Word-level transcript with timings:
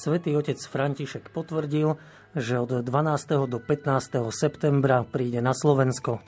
Svetý 0.00 0.32
otec 0.32 0.56
František 0.56 1.28
potvrdil, 1.28 2.00
že 2.32 2.56
od 2.56 2.80
12. 2.80 2.88
do 3.44 3.60
15. 3.60 4.32
septembra 4.32 5.04
príde 5.04 5.44
na 5.44 5.52
Slovensko. 5.52 6.24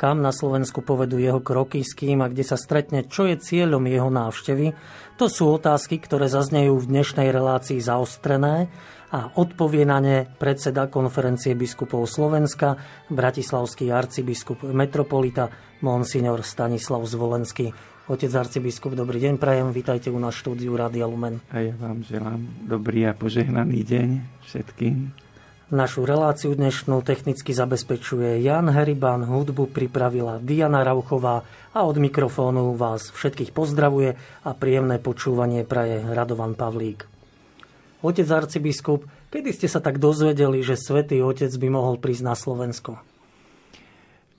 Kam 0.00 0.24
na 0.24 0.32
Slovensku 0.32 0.80
povedú 0.80 1.20
jeho 1.20 1.44
kroky, 1.44 1.84
s 1.84 1.92
kým 1.92 2.24
a 2.24 2.32
kde 2.32 2.48
sa 2.48 2.56
stretne, 2.56 3.04
čo 3.04 3.28
je 3.28 3.36
cieľom 3.36 3.84
jeho 3.84 4.08
návštevy, 4.08 4.72
to 5.20 5.28
sú 5.28 5.52
otázky, 5.52 6.00
ktoré 6.00 6.32
zaznejú 6.32 6.80
v 6.80 6.88
dnešnej 6.96 7.28
relácii 7.28 7.76
zaostrené 7.76 8.72
a 9.12 9.36
odpovie 9.36 9.84
na 9.84 10.00
ne 10.00 10.16
predseda 10.40 10.88
konferencie 10.88 11.52
biskupov 11.52 12.08
Slovenska, 12.08 12.80
bratislavský 13.12 13.92
arcibiskup 13.92 14.64
metropolita 14.64 15.52
Monsignor 15.84 16.40
Stanislav 16.40 17.04
Zvolenský. 17.04 17.68
Otec 18.04 18.28
arcibiskup, 18.36 18.92
dobrý 18.92 19.16
deň, 19.16 19.40
prajem, 19.40 19.72
vítajte 19.72 20.12
u 20.12 20.20
nás 20.20 20.36
štúdiu 20.36 20.76
Rádia 20.76 21.08
Lumen. 21.08 21.40
A 21.48 21.64
ja 21.64 21.72
vám 21.72 22.04
želám 22.04 22.44
dobrý 22.68 23.08
a 23.08 23.16
požehnaný 23.16 23.80
deň 23.80 24.08
všetkým. 24.44 25.08
Našu 25.72 26.04
reláciu 26.04 26.52
dnešnú 26.52 27.00
technicky 27.00 27.56
zabezpečuje 27.56 28.44
Jan 28.44 28.68
Heriban, 28.68 29.24
hudbu 29.24 29.72
pripravila 29.72 30.36
Diana 30.36 30.84
Rauchová 30.84 31.48
a 31.72 31.80
od 31.88 31.96
mikrofónu 31.96 32.76
vás 32.76 33.08
všetkých 33.08 33.56
pozdravuje 33.56 34.20
a 34.44 34.50
príjemné 34.52 35.00
počúvanie 35.00 35.64
praje 35.64 36.04
Radovan 36.04 36.60
Pavlík. 36.60 37.08
Otec 38.04 38.28
arcibiskup, 38.28 39.08
kedy 39.32 39.48
ste 39.56 39.64
sa 39.64 39.80
tak 39.80 39.96
dozvedeli, 39.96 40.60
že 40.60 40.76
svätý 40.76 41.24
Otec 41.24 41.56
by 41.56 41.68
mohol 41.72 41.96
prísť 41.96 42.20
na 42.28 42.36
Slovensko? 42.36 43.13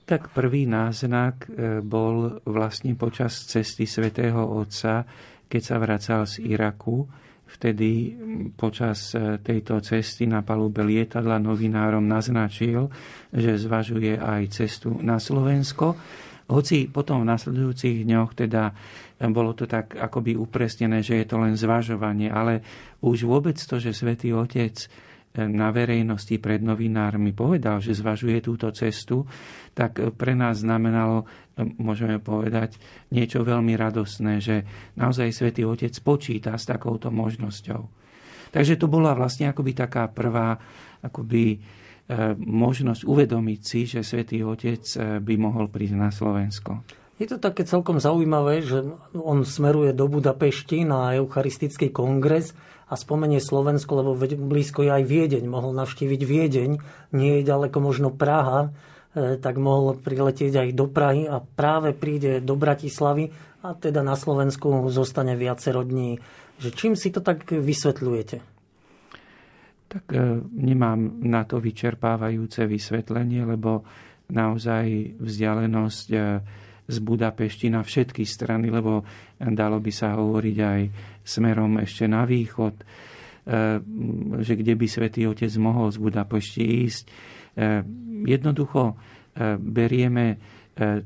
Tak 0.06 0.30
prvý 0.30 0.70
náznak 0.70 1.50
e, 1.50 1.82
bol 1.82 2.38
vlastne 2.46 2.94
počas 2.94 3.42
cesty 3.50 3.90
svätého 3.90 4.38
Otca, 4.38 5.02
keď 5.50 5.62
sa 5.66 5.76
vracal 5.82 6.22
z 6.30 6.46
Iraku. 6.46 7.02
Vtedy 7.42 8.14
počas 8.54 9.18
e, 9.18 9.42
tejto 9.42 9.82
cesty 9.82 10.30
na 10.30 10.46
palube 10.46 10.86
lietadla 10.86 11.42
novinárom 11.42 12.06
naznačil, 12.06 12.86
že 13.34 13.58
zvažuje 13.58 14.14
aj 14.14 14.42
cestu 14.54 14.94
na 15.02 15.18
Slovensko. 15.18 15.98
Hoci 16.54 16.86
potom 16.86 17.26
v 17.26 17.30
nasledujúcich 17.34 18.06
dňoch 18.06 18.30
teda 18.46 18.70
e, 18.70 19.26
bolo 19.26 19.58
to 19.58 19.66
tak 19.66 19.98
akoby 19.98 20.38
upresnené, 20.38 21.02
že 21.02 21.18
je 21.18 21.26
to 21.26 21.42
len 21.42 21.58
zvažovanie, 21.58 22.30
ale 22.30 22.62
už 23.02 23.26
vôbec 23.26 23.58
to, 23.58 23.82
že 23.82 23.90
svätý 23.90 24.30
Otec 24.30 24.86
na 25.44 25.68
verejnosti 25.68 26.32
pred 26.40 26.64
novinármi 26.64 27.36
povedal, 27.36 27.84
že 27.84 27.92
zvažuje 27.92 28.40
túto 28.40 28.72
cestu, 28.72 29.28
tak 29.76 30.00
pre 30.16 30.32
nás 30.32 30.64
znamenalo, 30.64 31.28
môžeme 31.76 32.16
povedať, 32.16 32.80
niečo 33.12 33.44
veľmi 33.44 33.76
radosné, 33.76 34.40
že 34.40 34.64
naozaj 34.96 35.32
Svetý 35.36 35.68
Otec 35.68 35.92
počíta 36.00 36.56
s 36.56 36.64
takouto 36.64 37.12
možnosťou. 37.12 37.82
Takže 38.52 38.80
to 38.80 38.88
bola 38.88 39.12
vlastne 39.12 39.52
akoby 39.52 39.76
taká 39.76 40.08
prvá 40.08 40.56
akoby, 41.04 41.44
e, 41.52 41.58
možnosť 42.40 43.04
uvedomiť 43.04 43.60
si, 43.60 43.80
že 43.84 44.00
Svetý 44.00 44.40
Otec 44.40 44.80
e, 44.96 45.20
by 45.20 45.34
mohol 45.36 45.68
prísť 45.68 45.96
na 45.96 46.08
Slovensko. 46.08 46.72
Je 47.16 47.24
to 47.24 47.40
také 47.40 47.64
celkom 47.64 47.96
zaujímavé, 47.96 48.60
že 48.60 48.84
on 49.16 49.40
smeruje 49.40 49.96
do 49.96 50.04
Budapešti 50.04 50.84
na 50.84 51.16
Eucharistický 51.16 51.88
kongres 51.88 52.52
a 52.86 52.94
spomenie 52.94 53.40
Slovensko, 53.40 54.04
lebo 54.04 54.12
blízko 54.20 54.84
je 54.84 54.92
aj 54.92 55.04
Viedeň. 55.08 55.44
Mohol 55.48 55.80
navštíviť 55.80 56.20
Viedeň, 56.20 56.70
nie 57.16 57.40
je 57.40 57.48
ďaleko 57.48 57.78
možno 57.80 58.12
Praha, 58.12 58.68
e, 59.16 59.40
tak 59.40 59.56
mohol 59.56 59.96
priletieť 59.96 60.60
aj 60.60 60.68
do 60.76 60.86
Prahy 60.92 61.24
a 61.24 61.40
práve 61.40 61.96
príde 61.96 62.44
do 62.44 62.52
Bratislavy 62.52 63.32
a 63.64 63.72
teda 63.72 64.04
na 64.04 64.12
Slovensku 64.12 64.68
zostane 64.92 65.40
viacero 65.40 65.88
dní. 65.88 66.20
Že 66.60 66.70
čím 66.76 66.92
si 67.00 67.08
to 67.08 67.24
tak 67.24 67.48
vysvetľujete? 67.48 68.44
Tak 69.88 70.04
e, 70.12 70.20
nemám 70.52 71.24
na 71.24 71.48
to 71.48 71.64
vyčerpávajúce 71.64 72.68
vysvetlenie, 72.68 73.48
lebo 73.48 73.88
naozaj 74.28 75.16
vzdialenosť 75.16 76.08
e, 76.12 76.18
z 76.86 76.96
Budapešti 77.02 77.66
na 77.66 77.82
všetky 77.82 78.22
strany, 78.22 78.70
lebo 78.70 79.02
dalo 79.38 79.82
by 79.82 79.90
sa 79.90 80.14
hovoriť 80.14 80.56
aj 80.62 80.80
smerom 81.26 81.82
ešte 81.82 82.06
na 82.06 82.22
východ, 82.22 82.74
e, 82.78 82.84
že 84.40 84.54
kde 84.54 84.74
by 84.78 84.86
Svetý 84.86 85.26
Otec 85.26 85.50
mohol 85.58 85.90
z 85.90 85.98
Budapešti 85.98 86.62
ísť. 86.86 87.04
E, 87.04 87.12
jednoducho 88.26 88.82
e, 88.90 88.94
berieme 89.58 90.26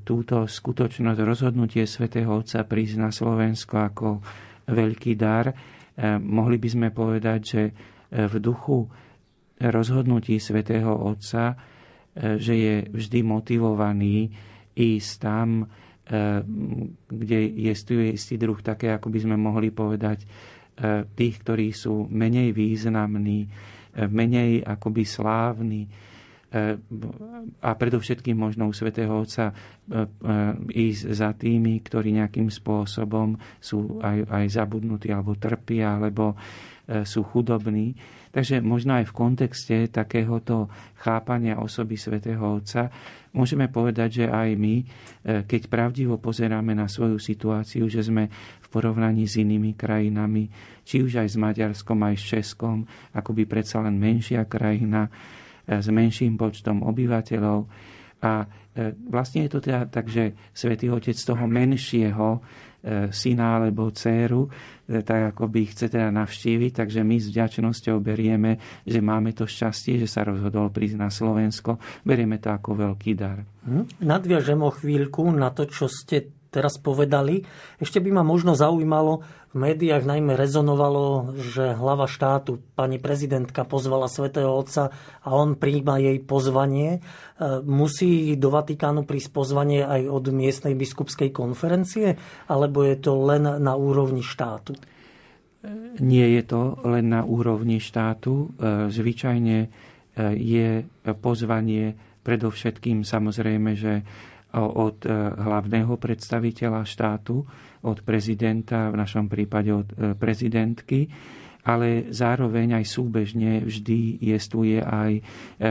túto 0.03 0.51
skutočnosť, 0.51 1.23
rozhodnutie 1.23 1.87
Svetého 1.87 2.43
Otca 2.43 2.67
prísť 2.67 2.97
na 2.99 3.15
Slovensko 3.15 3.75
ako 3.79 4.19
veľký 4.67 5.15
dar. 5.15 5.55
Mohli 6.19 6.59
by 6.59 6.69
sme 6.75 6.89
povedať, 6.91 7.41
že 7.47 7.63
v 8.11 8.35
duchu 8.43 8.91
rozhodnutí 9.63 10.43
Svetého 10.43 10.91
Otca, 10.91 11.55
že 12.19 12.55
je 12.59 12.75
vždy 12.91 13.23
motivovaný 13.23 14.35
ísť 14.81 15.11
tam, 15.21 15.49
eh, 15.65 16.41
kde 17.07 17.39
je 17.53 17.73
istý 18.17 18.35
druh 18.41 18.57
také, 18.65 18.97
ako 18.97 19.13
by 19.13 19.19
sme 19.21 19.37
mohli 19.37 19.69
povedať, 19.69 20.25
eh, 20.25 21.05
tých, 21.13 21.35
ktorí 21.45 21.77
sú 21.77 22.09
menej 22.09 22.57
významní, 22.57 23.45
eh, 23.45 24.09
menej 24.09 24.65
akoby 24.65 25.05
slávni 25.05 25.85
a 27.63 27.71
predovšetkým 27.79 28.35
možno 28.35 28.67
u 28.67 28.75
Svetého 28.75 29.23
Otca 29.23 29.55
ísť 30.67 31.03
za 31.15 31.31
tými, 31.31 31.79
ktorí 31.79 32.11
nejakým 32.19 32.51
spôsobom 32.51 33.39
sú 33.63 34.03
aj, 34.03 34.27
aj 34.27 34.59
zabudnutí, 34.59 35.15
alebo 35.15 35.39
trpia, 35.39 36.03
alebo 36.03 36.35
sú 37.07 37.23
chudobní. 37.23 37.95
Takže 38.31 38.63
možno 38.63 38.95
aj 38.95 39.11
v 39.11 39.17
kontexte 39.17 39.77
takéhoto 39.91 40.71
chápania 41.03 41.59
osoby 41.59 41.99
svätého 41.99 42.39
Otca 42.39 42.87
môžeme 43.35 43.67
povedať, 43.67 44.23
že 44.23 44.27
aj 44.31 44.49
my, 44.55 44.75
e, 44.79 44.85
keď 45.47 45.67
pravdivo 45.67 46.19
pozeráme 46.19 46.75
na 46.75 46.87
svoju 46.87 47.19
situáciu, 47.19 47.91
že 47.91 48.07
sme 48.07 48.31
v 48.63 48.67
porovnaní 48.71 49.27
s 49.27 49.39
inými 49.39 49.75
krajinami, 49.75 50.47
či 50.87 51.03
už 51.03 51.23
aj 51.23 51.29
s 51.31 51.37
Maďarskom, 51.39 51.99
aj 52.07 52.15
s 52.19 52.25
Českom, 52.39 52.87
akoby 53.15 53.47
predsa 53.47 53.83
len 53.83 53.99
menšia 53.99 54.47
krajina, 54.47 55.11
e, 55.67 55.79
s 55.79 55.91
menším 55.91 56.39
počtom 56.39 56.87
obyvateľov. 56.87 57.67
A 58.21 58.47
e, 58.47 58.47
vlastne 59.11 59.47
je 59.47 59.51
to 59.51 59.61
teda 59.63 59.91
tak, 59.91 60.07
že 60.07 60.39
Svetý 60.55 60.87
Otec 60.87 61.19
toho 61.19 61.51
menšieho 61.51 62.43
syna 63.13 63.61
alebo 63.61 63.93
dceru 63.93 64.49
E, 64.91 65.07
tak 65.07 65.35
ako 65.35 65.47
by 65.47 65.71
chce 65.71 65.87
teda 65.87 66.11
navštíviť, 66.11 66.83
takže 66.83 67.07
my 67.07 67.17
s 67.23 67.31
vďačnosťou 67.31 68.03
berieme, 68.03 68.59
že 68.83 68.99
máme 68.99 69.31
to 69.31 69.47
šťastie, 69.47 70.03
že 70.03 70.11
sa 70.11 70.27
rozhodol 70.27 70.75
prísť 70.75 70.99
na 70.99 71.15
Slovensko. 71.15 71.79
Berieme 72.03 72.43
to 72.43 72.51
ako 72.51 72.75
veľký 72.75 73.13
dar. 73.15 73.47
Hm? 73.71 74.03
Nadviažem 74.03 74.59
o 74.59 74.75
chvíľku 74.75 75.31
na 75.31 75.55
to, 75.55 75.71
čo 75.71 75.87
ste 75.87 76.40
teraz 76.51 76.77
povedali. 76.77 77.47
Ešte 77.79 78.03
by 78.03 78.21
ma 78.21 78.23
možno 78.27 78.59
zaujímalo, 78.59 79.23
v 79.51 79.57
médiách 79.59 80.07
najmä 80.07 80.39
rezonovalo, 80.39 81.35
že 81.35 81.75
hlava 81.75 82.07
štátu, 82.07 82.63
pani 82.79 83.03
prezidentka, 83.03 83.67
pozvala 83.67 84.07
svätého 84.07 84.47
Otca 84.47 84.95
a 85.27 85.29
on 85.35 85.59
príjma 85.59 85.99
jej 85.99 86.23
pozvanie. 86.23 86.99
E, 86.99 87.01
musí 87.67 88.39
do 88.39 88.55
Vatikánu 88.55 89.03
prísť 89.03 89.31
pozvanie 89.35 89.83
aj 89.83 90.07
od 90.07 90.25
miestnej 90.31 90.79
biskupskej 90.79 91.35
konferencie, 91.35 92.15
alebo 92.47 92.87
je 92.87 92.95
to 93.03 93.19
len 93.27 93.43
na 93.43 93.75
úrovni 93.75 94.23
štátu? 94.23 94.79
Nie 95.99 96.41
je 96.41 96.43
to 96.47 96.79
len 96.87 97.11
na 97.11 97.27
úrovni 97.27 97.83
štátu. 97.83 98.55
E, 98.55 98.87
zvyčajne 98.87 99.59
e, 99.67 99.69
je 100.39 100.69
pozvanie 101.19 101.99
predovšetkým 102.23 103.03
samozrejme, 103.03 103.71
že 103.75 104.07
od 104.59 105.07
hlavného 105.39 105.95
predstaviteľa 105.95 106.83
štátu, 106.83 107.47
od 107.81 107.99
prezidenta, 108.05 108.93
v 108.93 109.01
našom 109.01 109.27
prípade 109.29 109.73
od 109.73 109.89
e, 109.97 110.13
prezidentky, 110.13 111.09
ale 111.65 112.09
zároveň 112.13 112.81
aj 112.81 112.85
súbežne 112.89 113.65
vždy 113.65 114.21
jestuje 114.21 114.81
aj 114.81 115.13
e, 115.17 115.23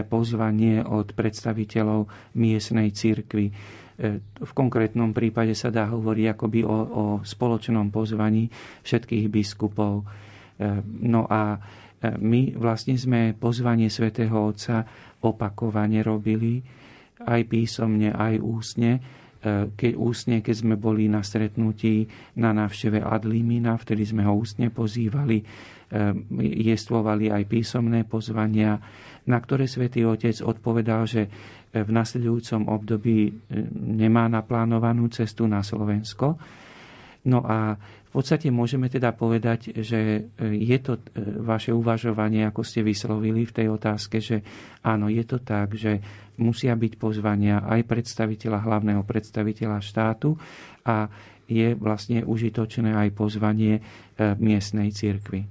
pozvanie 0.06 0.82
od 0.82 1.14
predstaviteľov 1.14 2.10
miestnej 2.38 2.90
cirkvi. 2.94 3.46
E, 3.50 3.54
v 4.22 4.52
konkrétnom 4.58 5.14
prípade 5.14 5.54
sa 5.54 5.70
dá 5.70 5.86
hovoriť 5.90 6.26
akoby 6.34 6.60
o, 6.66 6.78
o 6.78 7.04
spoločnom 7.22 7.94
pozvaní 7.94 8.50
všetkých 8.86 9.26
biskupov. 9.30 10.04
No 11.08 11.24
a 11.32 11.56
my 12.20 12.52
vlastne 12.60 13.00
sme 13.00 13.32
pozvanie 13.32 13.88
svätého 13.88 14.36
Otca 14.36 14.84
opakovane 15.24 16.04
robili, 16.04 16.60
aj 17.24 17.42
písomne, 17.48 18.12
aj 18.16 18.40
ústne 18.40 19.04
E, 19.40 19.72
keď 19.72 19.96
ústne, 19.96 20.44
keď 20.44 20.56
sme 20.68 20.76
boli 20.76 21.08
na 21.08 21.24
stretnutí 21.24 22.04
na 22.36 22.52
návšteve 22.52 23.00
Adlimina, 23.00 23.80
vtedy 23.80 24.04
sme 24.04 24.28
ho 24.28 24.36
ústne 24.36 24.68
pozývali, 24.68 25.40
e, 25.40 25.46
jestvovali 26.68 27.32
aj 27.32 27.48
písomné 27.48 28.04
pozvania, 28.04 28.76
na 29.32 29.38
ktoré 29.40 29.64
svätý 29.64 30.04
Otec 30.04 30.44
odpovedal, 30.44 31.08
že 31.08 31.22
e, 31.24 31.30
v 31.80 31.88
nasledujúcom 31.88 32.68
období 32.68 33.32
nemá 33.80 34.28
naplánovanú 34.28 35.08
cestu 35.08 35.48
na 35.48 35.64
Slovensko. 35.64 36.36
No 37.32 37.40
a 37.48 37.80
v 38.10 38.18
podstate 38.18 38.50
môžeme 38.50 38.90
teda 38.90 39.14
povedať, 39.14 39.86
že 39.86 40.34
je 40.42 40.78
to 40.82 40.98
vaše 41.46 41.70
uvažovanie, 41.70 42.42
ako 42.50 42.66
ste 42.66 42.82
vyslovili 42.82 43.46
v 43.46 43.54
tej 43.54 43.68
otázke, 43.70 44.18
že 44.18 44.42
áno, 44.82 45.14
je 45.14 45.22
to 45.30 45.38
tak, 45.38 45.78
že 45.78 46.02
musia 46.42 46.74
byť 46.74 46.98
pozvania 46.98 47.62
aj 47.62 47.86
predstaviteľa, 47.86 48.66
hlavného 48.66 49.06
predstaviteľa 49.06 49.78
štátu 49.78 50.34
a 50.90 51.06
je 51.46 51.78
vlastne 51.78 52.26
užitočné 52.26 52.98
aj 52.98 53.10
pozvanie 53.14 53.86
miestnej 54.18 54.90
cirkvi. 54.90 55.46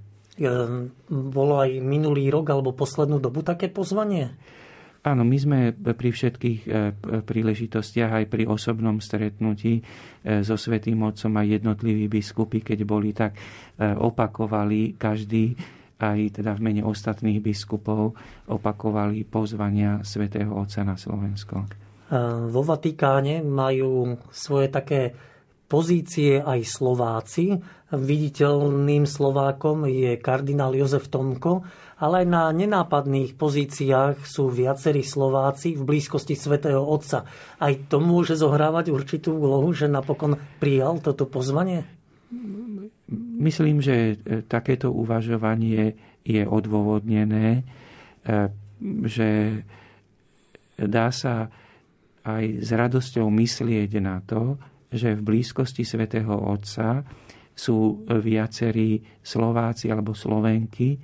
Bolo 1.10 1.62
aj 1.62 1.78
minulý 1.78 2.26
rok 2.30 2.50
alebo 2.54 2.74
poslednú 2.74 3.22
dobu 3.22 3.46
také 3.46 3.70
pozvanie? 3.70 4.34
Áno, 4.98 5.22
my 5.22 5.38
sme 5.38 5.58
pri 5.72 6.10
všetkých 6.10 6.60
e, 6.66 6.70
príležitostiach, 7.22 8.18
aj 8.18 8.24
pri 8.26 8.50
osobnom 8.50 8.98
stretnutí 8.98 9.78
e, 9.78 9.82
so 10.42 10.58
Svetým 10.58 10.98
Otcom 11.06 11.38
a 11.38 11.46
jednotliví 11.46 12.10
biskupy, 12.10 12.66
keď 12.66 12.78
boli, 12.82 13.14
tak 13.14 13.38
e, 13.38 13.40
opakovali 13.94 14.98
každý 14.98 15.54
aj 15.98 16.42
teda 16.42 16.54
v 16.54 16.62
mene 16.62 16.82
ostatných 16.86 17.42
biskupov 17.42 18.14
opakovali 18.46 19.26
pozvania 19.26 19.98
svätého 20.06 20.54
Otca 20.54 20.86
na 20.86 20.94
Slovensko. 20.94 21.66
Vo 22.48 22.62
Vatikáne 22.62 23.42
majú 23.42 24.14
svoje 24.30 24.70
také 24.70 25.10
pozície 25.68 26.40
aj 26.40 26.60
Slováci. 26.64 27.52
Viditeľným 27.88 29.08
Slovákom 29.08 29.88
je 29.88 30.20
kardinál 30.20 30.76
Jozef 30.76 31.08
Tomko, 31.08 31.64
ale 31.98 32.22
aj 32.22 32.26
na 32.28 32.42
nenápadných 32.52 33.32
pozíciách 33.34 34.28
sú 34.28 34.52
viacerí 34.52 35.00
Slováci 35.00 35.72
v 35.72 35.88
blízkosti 35.88 36.36
svätého 36.36 36.84
Otca. 36.84 37.24
Aj 37.56 37.72
to 37.88 37.96
môže 37.98 38.36
zohrávať 38.36 38.92
určitú 38.92 39.40
úlohu, 39.40 39.72
že 39.72 39.88
napokon 39.88 40.36
prijal 40.60 41.00
toto 41.00 41.24
pozvanie? 41.24 41.88
Myslím, 43.40 43.80
že 43.80 44.20
e, 44.20 44.44
takéto 44.44 44.92
uvažovanie 44.92 45.96
je 46.28 46.44
odôvodnené, 46.44 47.64
e, 47.64 48.52
že 49.08 49.64
dá 50.76 51.08
sa 51.08 51.48
aj 52.20 52.44
s 52.60 52.68
radosťou 52.68 53.26
myslieť 53.32 53.90
na 54.04 54.20
to, 54.20 54.60
že 54.92 55.16
v 55.16 55.24
blízkosti 55.24 55.88
svätého 55.88 56.36
Otca 56.36 57.00
sú 57.58 58.06
viacerí 58.06 59.02
Slováci 59.18 59.90
alebo 59.90 60.14
Slovenky, 60.14 60.94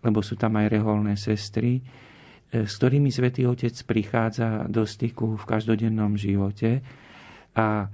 lebo 0.00 0.24
sú 0.24 0.40
tam 0.40 0.56
aj 0.56 0.66
reholné 0.72 1.20
sestry, 1.20 1.76
e, 1.76 1.82
s 2.64 2.80
ktorými 2.80 3.12
svätý 3.12 3.44
Otec 3.44 3.76
prichádza 3.84 4.64
do 4.72 4.88
styku 4.88 5.36
v 5.36 5.44
každodennom 5.44 6.16
živote. 6.16 6.80
A 7.52 7.92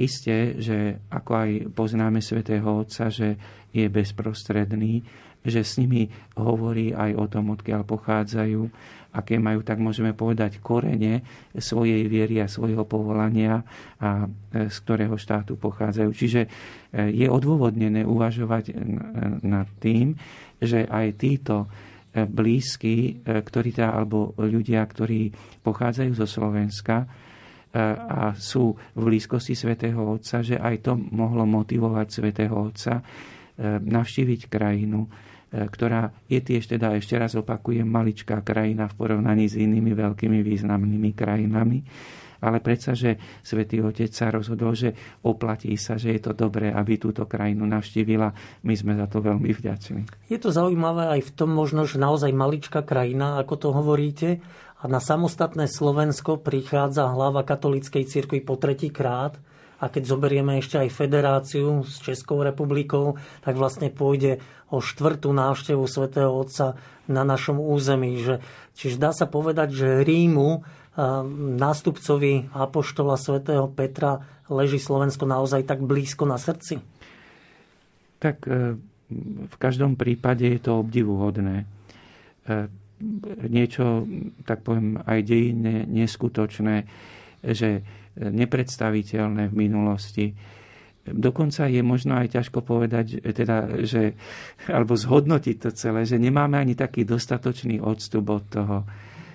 isté, 0.00 0.56
že 0.56 1.04
ako 1.12 1.30
aj 1.36 1.50
poznáme 1.76 2.24
svätého 2.24 2.64
Otca, 2.64 3.12
že 3.12 3.36
je 3.74 3.84
bezprostredný, 3.92 5.04
že 5.44 5.60
s 5.60 5.76
nimi 5.76 6.08
hovorí 6.40 6.96
aj 6.96 7.10
o 7.20 7.24
tom, 7.28 7.52
odkiaľ 7.52 7.84
pochádzajú, 7.84 8.62
aké 9.14 9.38
majú, 9.38 9.62
tak 9.62 9.78
môžeme 9.78 10.10
povedať, 10.10 10.58
korene 10.58 11.22
svojej 11.54 12.10
viery 12.10 12.42
a 12.42 12.50
svojho 12.50 12.82
povolania 12.82 13.62
a 14.02 14.26
e, 14.26 14.66
z 14.66 14.76
ktorého 14.82 15.14
štátu 15.14 15.54
pochádzajú. 15.54 16.10
Čiže 16.10 16.40
e, 16.42 16.48
je 17.14 17.26
odôvodnené 17.30 18.02
uvažovať 18.02 18.74
nad 19.46 19.70
tým, 19.78 20.18
že 20.58 20.82
aj 20.90 21.06
títo 21.14 21.56
e, 21.64 22.26
blízky, 22.26 23.22
ktorí 23.22 23.70
tá, 23.70 23.94
alebo 23.94 24.34
ľudia, 24.34 24.82
ktorí 24.82 25.30
pochádzajú 25.62 26.12
zo 26.18 26.26
Slovenska, 26.26 27.06
a 27.74 28.30
sú 28.38 28.70
v 28.70 29.00
blízkosti 29.02 29.58
svätého 29.58 29.98
Otca, 29.98 30.46
že 30.46 30.54
aj 30.54 30.86
to 30.86 30.94
mohlo 30.94 31.42
motivovať 31.42 32.06
svätého 32.06 32.54
Otca 32.54 33.02
navštíviť 33.82 34.46
krajinu, 34.46 35.02
E, 35.02 35.33
ktorá 35.54 36.10
je 36.26 36.42
tiež 36.42 36.66
teda, 36.66 36.98
ešte 36.98 37.14
raz 37.14 37.38
opakujem, 37.38 37.86
maličká 37.86 38.42
krajina 38.42 38.90
v 38.90 38.98
porovnaní 38.98 39.46
s 39.46 39.54
inými 39.54 39.94
veľkými 39.94 40.42
významnými 40.42 41.14
krajinami. 41.14 41.78
Ale 42.44 42.60
predsa, 42.60 42.92
že 42.92 43.16
svätý 43.40 43.80
Otec 43.80 44.12
sa 44.12 44.28
rozhodol, 44.28 44.76
že 44.76 44.92
oplatí 45.24 45.72
sa, 45.80 45.96
že 45.96 46.12
je 46.12 46.20
to 46.20 46.36
dobré, 46.36 46.68
aby 46.68 47.00
túto 47.00 47.24
krajinu 47.24 47.64
navštívila. 47.64 48.28
My 48.68 48.74
sme 48.76 49.00
za 49.00 49.08
to 49.08 49.24
veľmi 49.24 49.48
vďační. 49.48 50.28
Je 50.28 50.36
to 50.36 50.52
zaujímavé 50.52 51.08
aj 51.08 51.20
v 51.24 51.30
tom 51.32 51.56
možno, 51.56 51.88
že 51.88 51.96
naozaj 51.96 52.36
maličká 52.36 52.84
krajina, 52.84 53.40
ako 53.40 53.54
to 53.56 53.68
hovoríte, 53.72 54.44
a 54.76 54.84
na 54.84 55.00
samostatné 55.00 55.64
Slovensko 55.64 56.36
prichádza 56.44 57.08
hlava 57.08 57.40
katolíckej 57.48 58.04
cirkvi 58.04 58.44
po 58.44 58.60
tretí 58.60 58.92
krát 58.92 59.40
a 59.84 59.92
keď 59.92 60.08
zoberieme 60.08 60.56
ešte 60.56 60.80
aj 60.80 60.96
federáciu 60.96 61.84
s 61.84 62.00
Českou 62.00 62.40
republikou, 62.40 63.20
tak 63.44 63.60
vlastne 63.60 63.92
pôjde 63.92 64.40
o 64.72 64.80
štvrtú 64.80 65.28
návštevu 65.28 65.84
svätého 65.84 66.32
Otca 66.32 66.80
na 67.04 67.20
našom 67.20 67.60
území. 67.60 68.16
Že, 68.24 68.40
čiže 68.72 68.96
dá 68.96 69.12
sa 69.12 69.28
povedať, 69.28 69.76
že 69.76 70.00
Rímu, 70.00 70.64
nástupcovi 71.60 72.48
apoštola 72.56 73.20
svätého 73.20 73.68
Petra, 73.68 74.24
leží 74.48 74.80
Slovensko 74.80 75.28
naozaj 75.28 75.68
tak 75.68 75.84
blízko 75.84 76.24
na 76.24 76.40
srdci? 76.40 76.80
Tak 78.22 78.48
e, 78.48 78.78
v 79.44 79.56
každom 79.60 80.00
prípade 80.00 80.48
je 80.48 80.60
to 80.62 80.80
obdivuhodné. 80.80 81.66
E, 82.46 82.70
niečo, 83.50 84.08
tak 84.48 84.64
poviem, 84.64 85.02
aj 85.02 85.20
dejinne 85.26 85.84
neskutočné, 85.90 86.88
že 87.44 87.84
nepredstaviteľné 88.18 89.50
v 89.50 89.54
minulosti. 89.54 90.26
Dokonca 91.04 91.68
je 91.68 91.84
možno 91.84 92.16
aj 92.16 92.32
ťažko 92.32 92.64
povedať, 92.64 93.20
teda, 93.20 93.84
že, 93.84 94.16
alebo 94.72 94.96
zhodnotiť 94.96 95.56
to 95.60 95.70
celé, 95.76 96.08
že 96.08 96.16
nemáme 96.16 96.56
ani 96.56 96.72
taký 96.72 97.04
dostatočný 97.04 97.76
odstup 97.84 98.24
od 98.32 98.44
toho. 98.48 98.78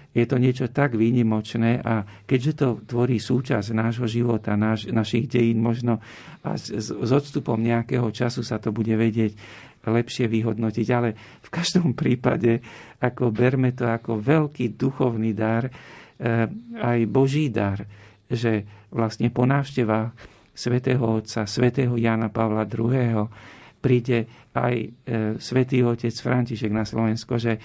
Je 0.09 0.25
to 0.25 0.41
niečo 0.41 0.73
tak 0.73 0.97
výnimočné 0.97 1.85
a 1.85 2.01
keďže 2.25 2.53
to 2.57 2.67
tvorí 2.81 3.21
súčasť 3.21 3.69
nášho 3.77 4.09
života, 4.09 4.57
náš, 4.57 4.89
našich 4.89 5.29
dejín, 5.29 5.61
možno 5.61 6.01
a 6.41 6.57
s, 6.57 6.73
s 6.73 7.11
odstupom 7.13 7.61
nejakého 7.61 8.09
času 8.09 8.41
sa 8.41 8.57
to 8.57 8.73
bude 8.73 8.89
vedieť 8.89 9.37
lepšie 9.85 10.25
vyhodnotiť, 10.25 10.87
ale 10.89 11.13
v 11.45 11.49
každom 11.53 11.93
prípade, 11.99 12.65
ako 12.97 13.29
berme 13.29 13.71
to 13.77 13.85
ako 13.85 14.17
veľký 14.17 14.73
duchovný 14.73 15.37
dar, 15.37 15.69
eh, 15.69 16.49
aj 16.81 16.99
Boží 17.05 17.53
dar, 17.53 17.85
že 18.29 18.69
vlastne 18.93 19.33
po 19.33 19.43
návštevách 19.49 20.13
svätého 20.53 21.01
Otca, 21.01 21.49
svätého 21.49 21.95
Jana 21.97 22.29
Pavla 22.29 22.67
II. 22.67 23.25
príde 23.79 24.27
aj 24.51 24.73
e, 24.75 24.87
svätý 25.39 25.79
Otec 25.81 26.11
František 26.11 26.69
na 26.69 26.83
Slovensko, 26.83 27.39
že 27.39 27.57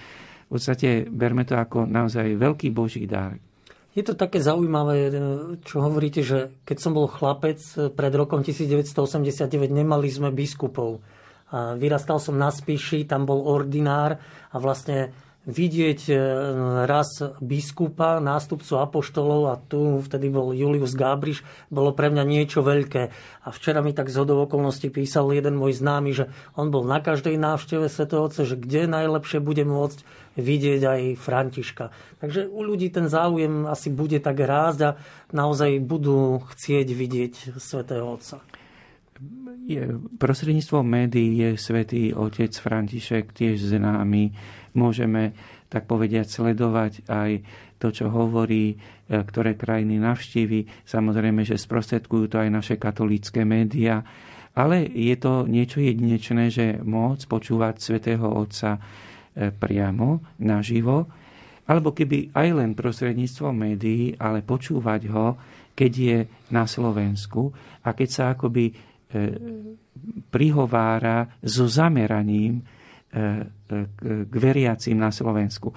v 0.47 0.49
podstate 0.49 1.11
berme 1.11 1.42
to 1.42 1.59
ako 1.59 1.90
naozaj 1.90 2.38
veľký 2.38 2.71
Boží 2.71 3.11
dar. 3.11 3.35
Je 3.94 4.02
to 4.02 4.14
také 4.14 4.38
zaujímavé, 4.38 5.11
e, 5.11 5.12
čo 5.66 5.83
hovoríte, 5.83 6.23
že 6.23 6.54
keď 6.62 6.76
som 6.78 6.94
bol 6.94 7.11
chlapec 7.11 7.59
e, 7.75 7.90
pred 7.90 8.14
rokom 8.14 8.47
1989, 8.47 9.75
nemali 9.75 10.09
sme 10.09 10.30
biskupov. 10.30 11.02
Vyrastal 11.54 12.18
som 12.18 12.35
na 12.35 12.50
Spíši, 12.50 13.06
tam 13.06 13.30
bol 13.30 13.47
ordinár 13.47 14.18
a 14.50 14.56
vlastne 14.59 15.14
vidieť 15.45 16.01
e, 16.09 16.15
raz 16.89 17.21
biskupa, 17.41 18.17
nástupcu 18.21 18.81
apoštolov 18.81 19.43
a 19.53 19.55
tu 19.61 20.01
vtedy 20.01 20.33
bol 20.33 20.57
Julius 20.57 20.97
Gábriš, 20.97 21.45
bolo 21.69 21.93
pre 21.93 22.09
mňa 22.09 22.25
niečo 22.25 22.65
veľké. 22.65 23.03
A 23.45 23.49
včera 23.53 23.85
mi 23.85 23.93
tak 23.93 24.09
z 24.09 24.25
hodov 24.25 24.49
okolností 24.49 24.89
písal 24.89 25.29
jeden 25.37 25.61
môj 25.61 25.77
známy, 25.77 26.11
že 26.17 26.25
on 26.57 26.73
bol 26.73 26.89
na 26.89 27.05
každej 27.05 27.37
návšteve 27.37 27.93
Sv. 27.93 28.09
Otce, 28.17 28.49
že 28.49 28.57
kde 28.57 28.89
najlepšie 28.89 29.45
bude 29.45 29.69
môcť 29.69 30.01
vidieť 30.41 30.81
aj 30.83 31.01
Františka. 31.21 31.93
Takže 32.25 32.49
u 32.49 32.61
ľudí 32.65 32.89
ten 32.89 33.07
záujem 33.07 33.69
asi 33.69 33.93
bude 33.93 34.19
tak 34.19 34.41
rásť 34.41 34.81
a 34.83 34.91
naozaj 35.31 35.79
budú 35.85 36.43
chcieť 36.57 36.89
vidieť 36.89 37.35
svätého 37.61 38.09
Otca. 38.09 38.41
Prostredníctvom 40.19 40.85
médií 40.85 41.39
je 41.39 41.51
svätý 41.55 42.11
otec 42.11 42.51
František 42.51 43.31
tiež 43.31 43.63
známy 43.63 44.35
môžeme 44.75 45.35
tak 45.71 45.90
povediať 45.90 46.31
sledovať 46.31 47.07
aj 47.11 47.31
to, 47.83 47.90
čo 47.90 48.07
hovorí, 48.11 48.75
e, 48.75 48.76
ktoré 49.11 49.59
krajiny 49.59 49.99
navštívi. 49.99 50.87
Samozrejme, 50.87 51.43
že 51.43 51.59
sprostredkujú 51.59 52.31
to 52.31 52.37
aj 52.38 52.50
naše 52.50 52.75
katolícke 52.78 53.43
médiá. 53.43 54.07
Ale 54.54 54.87
je 54.87 55.16
to 55.19 55.50
niečo 55.50 55.83
jedinečné, 55.83 56.47
že 56.47 56.78
môcť 56.78 57.26
počúvať 57.26 57.75
svätého 57.83 58.23
Otca 58.23 58.78
e, 58.78 59.50
priamo, 59.50 60.23
naživo, 60.38 61.11
alebo 61.64 61.90
keby 61.97 62.31
aj 62.37 62.49
len 62.54 62.71
prostredníctvom 62.76 63.54
médií, 63.57 64.14
ale 64.21 64.45
počúvať 64.45 65.02
ho, 65.11 65.26
keď 65.75 65.93
je 65.93 66.19
na 66.54 66.71
Slovensku 66.71 67.50
a 67.83 67.93
keď 67.97 68.09
sa 68.09 68.25
akoby 68.37 68.71
e, 68.71 68.75
prihovára 70.31 71.26
so 71.43 71.66
zameraním 71.66 72.62
k 73.14 74.35
veriacím 74.35 74.99
na 74.99 75.14
Slovensku. 75.14 75.71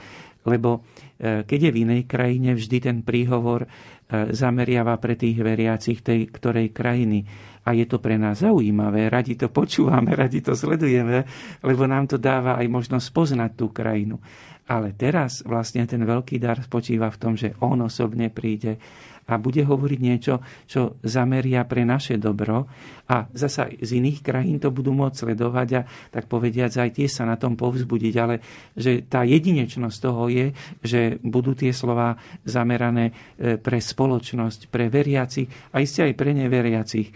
Lebo 0.47 0.87
keď 1.21 1.59
je 1.69 1.71
v 1.71 1.81
inej 1.85 2.01
krajine, 2.09 2.55
vždy 2.57 2.77
ten 2.81 2.97
príhovor 3.05 3.67
zameriava 4.09 4.95
pre 4.97 5.19
tých 5.19 5.37
veriacich 5.43 5.99
tej 5.99 6.31
ktorej 6.31 6.71
krajiny. 6.71 7.27
A 7.67 7.75
je 7.75 7.83
to 7.83 7.99
pre 7.99 8.15
nás 8.15 8.39
zaujímavé, 8.39 9.11
radi 9.11 9.35
to 9.35 9.51
počúvame, 9.51 10.15
radi 10.15 10.39
to 10.39 10.55
sledujeme, 10.55 11.27
lebo 11.67 11.83
nám 11.83 12.07
to 12.07 12.15
dáva 12.15 12.55
aj 12.55 12.67
možnosť 12.71 13.07
poznať 13.11 13.51
tú 13.59 13.75
krajinu. 13.75 14.23
Ale 14.71 14.95
teraz 14.95 15.43
vlastne 15.43 15.83
ten 15.83 15.99
veľký 15.99 16.39
dar 16.39 16.63
spočíva 16.63 17.11
v 17.11 17.19
tom, 17.19 17.35
že 17.35 17.59
on 17.59 17.83
osobne 17.83 18.31
príde 18.31 18.79
a 19.27 19.35
bude 19.35 19.61
hovoriť 19.61 19.99
niečo, 19.99 20.39
čo 20.65 20.95
zameria 21.03 21.67
pre 21.67 21.83
naše 21.83 22.15
dobro 22.15 22.67
a 23.07 23.27
zasa 23.31 23.67
z 23.71 23.99
iných 23.99 24.19
krajín 24.23 24.59
to 24.59 24.71
budú 24.71 24.91
môcť 24.95 25.15
sledovať 25.15 25.67
a 25.79 25.81
tak 26.11 26.27
povediať 26.31 26.79
aj 26.79 26.89
tie 26.95 27.07
sa 27.07 27.23
na 27.27 27.35
tom 27.39 27.59
povzbudiť, 27.59 28.13
ale 28.19 28.39
že 28.75 29.03
tá 29.03 29.27
jedinečnosť 29.27 29.97
toho 29.99 30.27
je, 30.27 30.55
že 30.83 31.19
budú 31.23 31.55
tie 31.55 31.71
slova 31.71 32.19
zamerané 32.43 33.11
e, 33.11 33.55
pre 33.59 33.79
spoločnosť, 33.79 34.71
pre 34.71 34.91
veriacich 34.91 35.47
a 35.71 35.79
iste 35.83 36.03
aj 36.03 36.13
pre 36.15 36.31
neveriacich 36.35 37.07
e, 37.07 37.13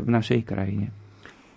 v 0.00 0.08
našej 0.08 0.40
krajine. 0.44 0.92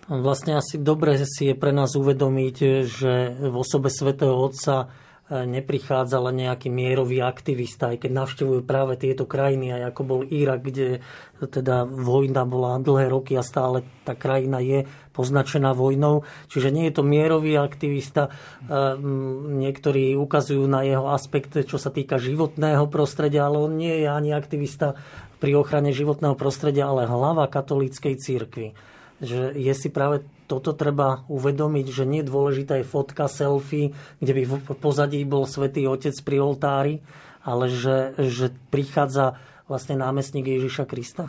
Vlastne 0.08 0.56
asi 0.56 0.80
dobre 0.80 1.20
si 1.28 1.52
je 1.52 1.54
pre 1.56 1.68
nás 1.68 1.92
uvedomiť, 1.92 2.56
že 2.88 3.12
v 3.44 3.54
osobe 3.60 3.92
svätého 3.92 4.32
Otca 4.32 4.88
neprichádza 5.28 6.16
len 6.24 6.48
nejaký 6.48 6.72
mierový 6.72 7.20
aktivista, 7.20 7.92
aj 7.92 8.08
keď 8.08 8.10
navštevujú 8.16 8.60
práve 8.64 8.96
tieto 8.96 9.28
krajiny, 9.28 9.76
aj 9.76 9.92
ako 9.92 10.02
bol 10.08 10.20
Irak, 10.24 10.64
kde 10.64 11.04
teda 11.44 11.84
vojna 11.84 12.48
bola 12.48 12.80
dlhé 12.80 13.12
roky 13.12 13.36
a 13.36 13.44
stále 13.44 13.84
tá 14.08 14.16
krajina 14.16 14.64
je 14.64 14.88
poznačená 15.12 15.76
vojnou. 15.76 16.24
Čiže 16.48 16.72
nie 16.72 16.88
je 16.88 16.96
to 16.96 17.04
mierový 17.04 17.60
aktivista. 17.60 18.32
Niektorí 19.52 20.16
ukazujú 20.16 20.64
na 20.64 20.80
jeho 20.88 21.12
aspekt, 21.12 21.60
čo 21.60 21.76
sa 21.76 21.92
týka 21.92 22.16
životného 22.16 22.88
prostredia, 22.88 23.44
ale 23.44 23.60
on 23.60 23.76
nie 23.76 24.00
je 24.00 24.08
ani 24.08 24.32
aktivista 24.32 24.96
pri 25.38 25.60
ochrane 25.60 25.92
životného 25.92 26.34
prostredia, 26.40 26.88
ale 26.88 27.04
hlava 27.04 27.46
katolíckej 27.52 28.16
církvy. 28.16 28.72
Že 29.20 29.58
je 29.60 29.72
si 29.76 29.92
práve 29.92 30.24
toto 30.48 30.72
treba 30.72 31.28
uvedomiť, 31.28 31.86
že 31.92 32.08
nie 32.08 32.24
je 32.24 32.30
dôležitá 32.32 32.80
je 32.80 32.88
fotka, 32.88 33.28
selfie, 33.28 33.92
kde 34.18 34.32
by 34.32 34.42
v 34.48 34.54
pozadí 34.80 35.20
bol 35.28 35.44
svätý 35.44 35.84
Otec 35.84 36.16
pri 36.24 36.40
oltári, 36.40 36.94
ale 37.44 37.68
že, 37.68 38.16
že 38.16 38.48
prichádza 38.72 39.36
vlastne 39.68 40.00
námestník 40.00 40.48
Ježiša 40.48 40.88
Krista? 40.88 41.28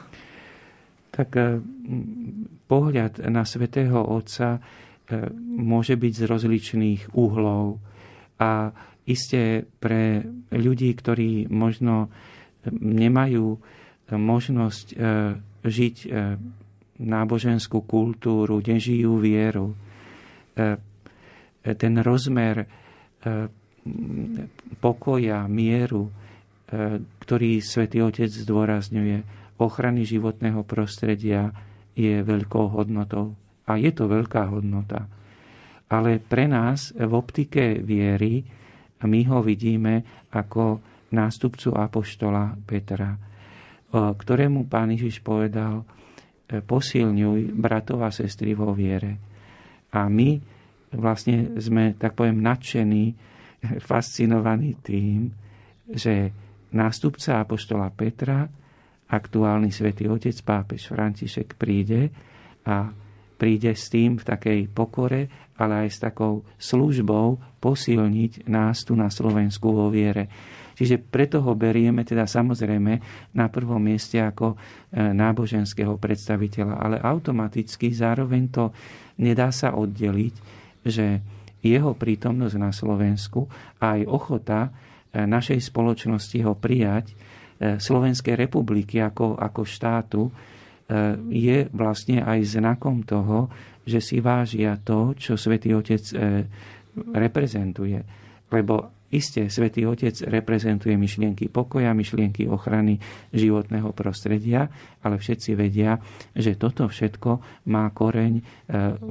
Tak 1.11 1.29
eh, 1.35 1.59
pohľad 2.71 3.27
na 3.27 3.43
svätého 3.43 3.99
Otca 3.99 4.57
eh, 4.57 5.27
môže 5.59 5.99
byť 5.99 6.13
z 6.15 6.23
rozličných 6.23 7.01
uhlov 7.11 7.83
a 8.39 8.71
iste 9.03 9.67
pre 9.83 10.23
ľudí, 10.55 10.95
ktorí 10.95 11.51
možno 11.51 12.07
nemajú 12.71 13.59
možnosť 14.15 14.87
eh, 14.95 14.97
žiť 15.59 15.95
náboženskú 16.99 17.87
kultúru, 17.87 18.59
nežijú 18.59 19.17
vieru. 19.23 19.71
E, 20.53 20.75
ten 21.79 21.93
rozmer 22.03 22.63
e, 22.63 22.67
pokoja, 24.83 25.47
mieru, 25.47 26.07
e, 26.07 26.11
ktorý 27.23 27.63
svätý 27.63 28.03
Otec 28.03 28.27
zdôrazňuje, 28.27 29.17
ochrany 29.59 30.03
životného 30.03 30.63
prostredia 30.67 31.51
je 31.95 32.19
veľkou 32.19 32.75
hodnotou. 32.75 33.35
A 33.67 33.79
je 33.79 33.91
to 33.95 34.07
veľká 34.07 34.51
hodnota. 34.51 35.07
Ale 35.89 36.21
pre 36.21 36.45
nás 36.45 36.93
v 36.93 37.11
optike 37.11 37.81
viery 37.81 38.45
my 39.03 39.19
ho 39.31 39.39
vidíme 39.41 40.27
ako 40.31 40.79
nástupcu 41.09 41.73
apoštola 41.73 42.53
Petra, 42.61 43.17
ktorému 43.89 44.69
pán 44.69 44.93
Ježiš 44.93 45.25
povedal, 45.25 45.81
posilňuj 46.49 47.53
bratov 47.53 48.01
a 48.01 48.09
sestry 48.09 48.57
vo 48.57 48.73
viere. 48.73 49.21
A 49.93 50.09
my 50.09 50.41
vlastne 50.97 51.53
sme, 51.61 51.93
tak 51.93 52.17
poviem, 52.17 52.41
nadšení, 52.41 53.13
fascinovaní 53.89 54.81
tým, 54.81 55.29
že 55.89 56.33
nástupca 56.73 57.41
apoštola 57.41 57.89
Petra, 57.93 58.45
aktuálny 59.09 59.73
svätý 59.73 60.05
otec 60.05 60.37
pápež 60.45 60.93
František 60.93 61.57
príde 61.57 62.13
a 62.61 62.93
príde 63.41 63.73
s 63.73 63.89
tým 63.89 64.21
v 64.21 64.27
takej 64.27 64.59
pokore, 64.69 65.49
ale 65.57 65.85
aj 65.85 65.89
s 65.89 65.97
takou 65.97 66.45
službou 66.61 67.57
posilniť 67.57 68.45
nás 68.45 68.85
tu 68.85 68.93
na 68.93 69.09
Slovensku 69.09 69.73
vo 69.73 69.89
viere. 69.89 70.29
Čiže 70.79 70.95
preto 70.95 71.43
ho 71.43 71.59
berieme 71.59 72.07
teda 72.07 72.23
samozrejme 72.23 72.93
na 73.35 73.51
prvom 73.51 73.83
mieste 73.83 74.15
ako 74.15 74.55
e, 74.55 74.57
náboženského 75.11 75.99
predstaviteľa, 75.99 76.79
ale 76.79 77.03
automaticky 77.03 77.91
zároveň 77.91 78.47
to 78.47 78.71
nedá 79.19 79.51
sa 79.51 79.75
oddeliť, 79.75 80.35
že 80.87 81.19
jeho 81.59 81.91
prítomnosť 81.91 82.55
na 82.55 82.71
Slovensku 82.71 83.43
a 83.83 83.99
aj 83.99 84.07
ochota 84.07 84.61
e, 84.63 85.27
našej 85.27 85.59
spoločnosti 85.67 86.39
ho 86.47 86.55
prijať 86.55 87.11
e, 87.11 87.15
Slovenskej 87.75 88.39
republiky 88.39 89.03
ako, 89.03 89.35
ako 89.35 89.61
štátu 89.67 90.23
je 91.29 91.69
vlastne 91.69 92.25
aj 92.25 92.57
znakom 92.57 93.05
toho, 93.05 93.45
že 93.85 94.01
si 94.01 94.17
vážia 94.25 94.73
to, 94.81 95.13
čo 95.13 95.37
Svetý 95.37 95.77
Otec 95.77 96.01
reprezentuje. 97.13 98.01
Lebo 98.49 98.98
Isté, 99.09 99.49
Svetý 99.49 99.89
Otec 99.89 100.13
reprezentuje 100.29 100.93
myšlienky 100.93 101.49
pokoja, 101.49 101.97
myšlienky 101.97 102.45
ochrany 102.45 103.01
životného 103.33 103.89
prostredia, 103.97 104.69
ale 105.01 105.17
všetci 105.17 105.57
vedia, 105.57 105.97
že 106.37 106.53
toto 106.53 106.85
všetko 106.85 107.65
má 107.73 107.89
koreň 107.89 108.33
e, 108.37 108.43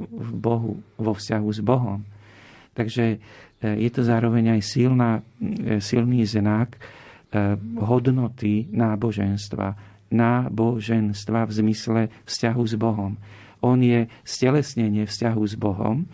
v 0.06 0.30
Bohu, 0.38 0.78
vo 0.94 1.12
vzťahu 1.18 1.48
s 1.50 1.60
Bohom. 1.66 2.06
Takže 2.78 3.04
e, 3.10 3.16
je 3.58 3.90
to 3.90 4.06
zároveň 4.06 4.54
aj 4.54 4.60
silná, 4.62 5.18
e, 5.42 5.82
silný 5.82 6.22
znak 6.22 6.78
hodnoty 7.76 8.72
náboženstva. 8.72 9.76
Náboženstva 10.08 11.44
v 11.44 11.52
zmysle 11.52 12.00
vzťahu 12.24 12.62
s 12.64 12.74
Bohom. 12.80 13.20
On 13.60 13.76
je 13.76 14.08
stelesnenie 14.24 15.04
vzťahu 15.04 15.42
s 15.44 15.52
Bohom 15.60 16.08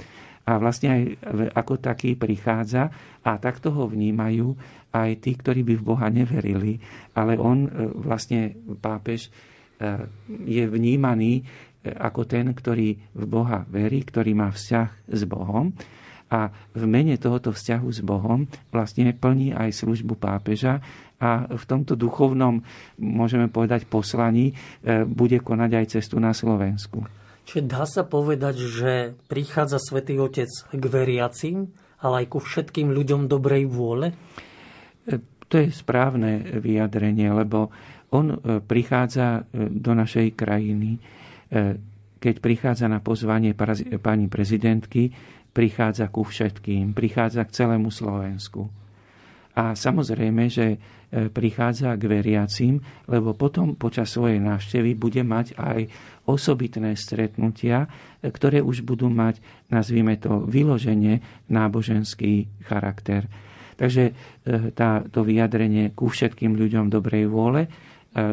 a 0.44 0.61
vlastne 0.61 0.88
aj 0.92 1.02
ako 1.57 1.80
taký 1.80 2.20
prichádza 2.20 2.92
a 3.24 3.40
takto 3.40 3.72
ho 3.72 3.88
vnímajú 3.88 4.52
aj 4.92 5.11
tí, 5.24 5.33
ktorí 5.35 5.64
by 5.64 5.74
v 5.80 5.87
Boha 5.87 6.07
neverili, 6.12 6.78
ale 7.16 7.40
on 7.40 7.66
e, 7.66 7.70
vlastne 7.98 8.52
pápež 8.78 9.26
e, 9.26 9.30
je 10.44 10.64
vnímaný 10.68 11.40
e, 11.40 11.42
ako 11.90 12.28
ten, 12.28 12.52
ktorý 12.52 12.94
v 13.16 13.24
Boha 13.24 13.64
verí, 13.66 14.04
ktorý 14.04 14.37
má 14.37 14.52
vzťah 14.52 15.11
s 15.11 15.22
Bohom. 15.24 15.72
A 16.28 16.50
v 16.74 16.85
mene 16.88 17.14
tohoto 17.16 17.54
vzťahu 17.54 17.88
s 17.90 18.00
Bohom 18.04 18.46
vlastne 18.68 19.12
plní 19.14 19.54
aj 19.54 19.85
službu 19.85 20.18
pápeža. 20.18 20.83
A 21.22 21.46
v 21.46 21.64
tomto 21.64 21.94
duchovnom, 21.94 22.59
môžeme 22.98 23.46
povedať, 23.46 23.87
poslaní 23.87 24.50
bude 25.07 25.38
konať 25.38 25.70
aj 25.78 25.87
cestu 25.94 26.18
na 26.18 26.35
Slovensku. 26.35 27.07
Čiže 27.44 27.62
dá 27.68 27.85
sa 27.85 28.09
povedať, 28.09 28.57
že 28.57 28.92
prichádza 29.28 29.76
Svetý 29.76 30.16
Otec 30.16 30.48
k 30.48 30.85
veriacim, 30.88 31.68
ale 32.00 32.24
aj 32.24 32.26
ku 32.33 32.38
všetkým 32.40 32.92
ľuďom 32.92 33.28
dobrej 33.28 33.68
vôle? 33.68 34.12
E, 35.04 35.20
to 35.48 35.61
je 35.61 35.68
správne 35.72 36.61
vyjadrenie, 36.61 37.28
lebo 37.33 37.68
on 38.12 38.33
e, 38.33 38.37
prichádza 38.64 39.44
e, 39.44 39.68
do 39.72 39.92
našej 39.96 40.37
krajiny, 40.37 41.00
keď 42.18 42.42
prichádza 42.42 42.90
na 42.90 42.98
pozvanie 42.98 43.54
pani 44.02 44.26
prezidentky, 44.26 45.12
prichádza 45.54 46.11
ku 46.11 46.26
všetkým, 46.26 46.90
prichádza 46.90 47.46
k 47.46 47.54
celému 47.62 47.94
Slovensku. 47.94 48.66
A 49.54 49.78
samozrejme, 49.78 50.50
že 50.50 50.74
prichádza 51.31 51.94
k 51.94 52.11
veriacim, 52.11 52.83
lebo 53.07 53.38
potom 53.38 53.79
počas 53.79 54.11
svojej 54.11 54.42
návštevy 54.42 54.98
bude 54.98 55.22
mať 55.22 55.55
aj 55.55 55.81
osobitné 56.27 56.96
stretnutia, 56.98 57.87
ktoré 58.24 58.64
už 58.64 58.83
budú 58.83 59.07
mať, 59.12 59.38
nazvime 59.70 60.16
to, 60.18 60.42
vyloženie 60.42 61.22
náboženský 61.53 62.48
charakter. 62.66 63.29
Takže 63.74 64.05
e, 64.11 64.12
tá, 64.72 65.03
to 65.07 65.27
vyjadrenie 65.27 65.92
ku 65.92 66.07
všetkým 66.11 66.55
ľuďom 66.55 66.90
dobrej 66.90 67.27
vôle 67.27 67.66
e, 67.66 67.70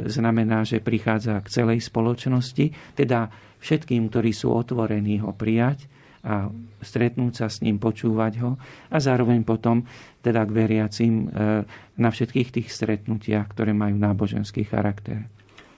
znamená, 0.05 0.63
že 0.63 0.81
prichádza 0.81 1.41
k 1.41 1.51
celej 1.51 1.85
spoločnosti, 1.85 2.97
teda 2.97 3.29
všetkým, 3.61 4.09
ktorí 4.09 4.31
sú 4.33 4.53
otvorení 4.53 5.21
ho 5.21 5.33
prijať 5.33 6.00
a 6.21 6.49
stretnúť 6.81 7.33
sa 7.33 7.47
s 7.49 7.61
ním, 7.65 7.81
počúvať 7.81 8.33
ho 8.41 8.57
a 8.89 8.97
zároveň 9.01 9.41
potom 9.41 9.85
teda 10.21 10.45
k 10.45 10.51
veriacim 10.53 11.13
e, 11.25 11.65
na 11.97 12.09
všetkých 12.09 12.49
tých 12.53 12.67
stretnutiach, 12.69 13.49
ktoré 13.49 13.73
majú 13.73 13.97
náboženský 13.97 14.69
charakter. 14.69 15.25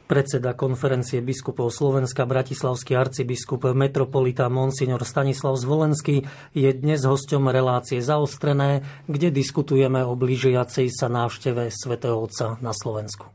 Predseda 0.03 0.51
konferencie 0.51 1.23
biskupov 1.23 1.71
Slovenska, 1.71 2.27
bratislavský 2.27 2.93
arcibiskup 2.93 3.71
metropolita 3.71 4.51
Monsignor 4.51 5.07
Stanislav 5.07 5.55
Zvolenský 5.55 6.27
je 6.51 6.69
dnes 6.75 6.99
hosťom 7.07 7.47
relácie 7.47 8.03
Zaostrené, 8.03 8.83
kde 9.07 9.31
diskutujeme 9.31 10.03
o 10.03 10.13
blížiacej 10.19 10.91
sa 10.91 11.07
návšteve 11.07 11.71
svätého 11.71 12.19
Otca 12.19 12.59
na 12.59 12.75
Slovensku. 12.75 13.31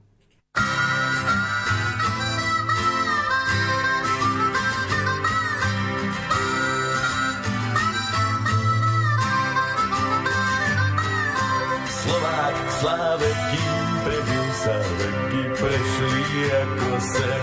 Sen. 17.00 17.42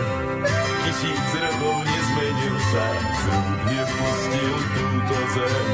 Tisíc 0.86 1.30
rokov 1.42 1.78
nezmenil 1.88 2.58
sa, 2.72 2.86
zrúd 3.24 3.60
nepustil 3.72 4.56
túto 4.76 5.18
zem. 5.34 5.68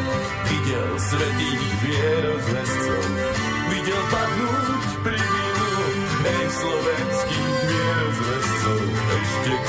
Videl 0.48 0.92
svetých 1.02 1.64
vierozvescov, 1.82 3.04
videl 3.74 4.04
padnúť 4.14 4.84
pri 5.04 5.20
vinu, 5.20 5.72
hej 6.22 6.46
slovenských 6.54 7.56
vierozvescov, 7.68 8.82
ešte 9.12 9.52
k 9.52 9.66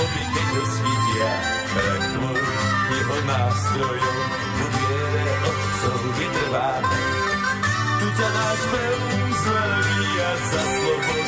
Zloby, 0.00 0.24
keď 0.32 0.48
ho 0.56 0.64
svitia, 0.64 1.32
rak 1.76 2.04
tvoj 2.16 2.40
jeho 2.88 3.18
nástrojom. 3.28 4.18
V 4.32 4.60
viere 4.72 5.26
otcov 5.44 6.00
vytrváme, 6.16 7.00
tu 8.00 8.06
ťa 8.16 8.28
náš 8.32 8.60
veľmi 8.72 9.28
zvelí 9.44 10.08
a 10.24 10.30
za 10.40 10.62
slobodu 10.72 11.19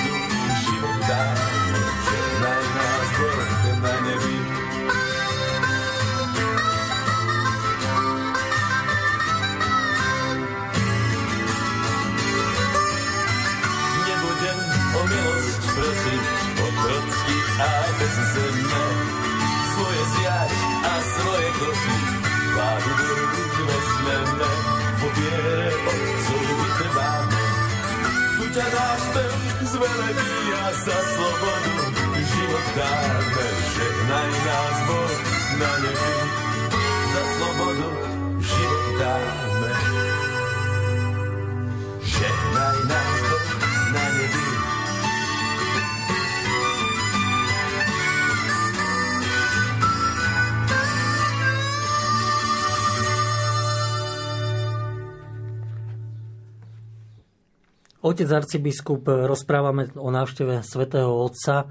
Otec 58.13 58.29
arcibiskup, 58.29 59.09
rozprávame 59.09 59.89
o 59.97 60.13
návšteve 60.13 60.61
svätého 60.61 61.09
Otca. 61.09 61.65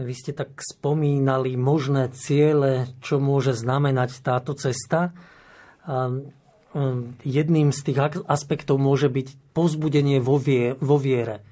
Vy 0.00 0.16
ste 0.16 0.32
tak 0.32 0.56
spomínali 0.56 1.52
možné 1.60 2.08
ciele, 2.16 2.88
čo 3.04 3.20
môže 3.20 3.52
znamenať 3.52 4.24
táto 4.24 4.56
cesta. 4.56 5.12
Um, 5.84 6.32
jedným 7.20 7.76
z 7.76 7.80
tých 7.84 8.24
aspektov 8.24 8.80
môže 8.80 9.12
byť 9.12 9.52
pozbudenie 9.52 10.16
vo, 10.16 10.40
vo 10.80 10.96
viere. 10.96 11.44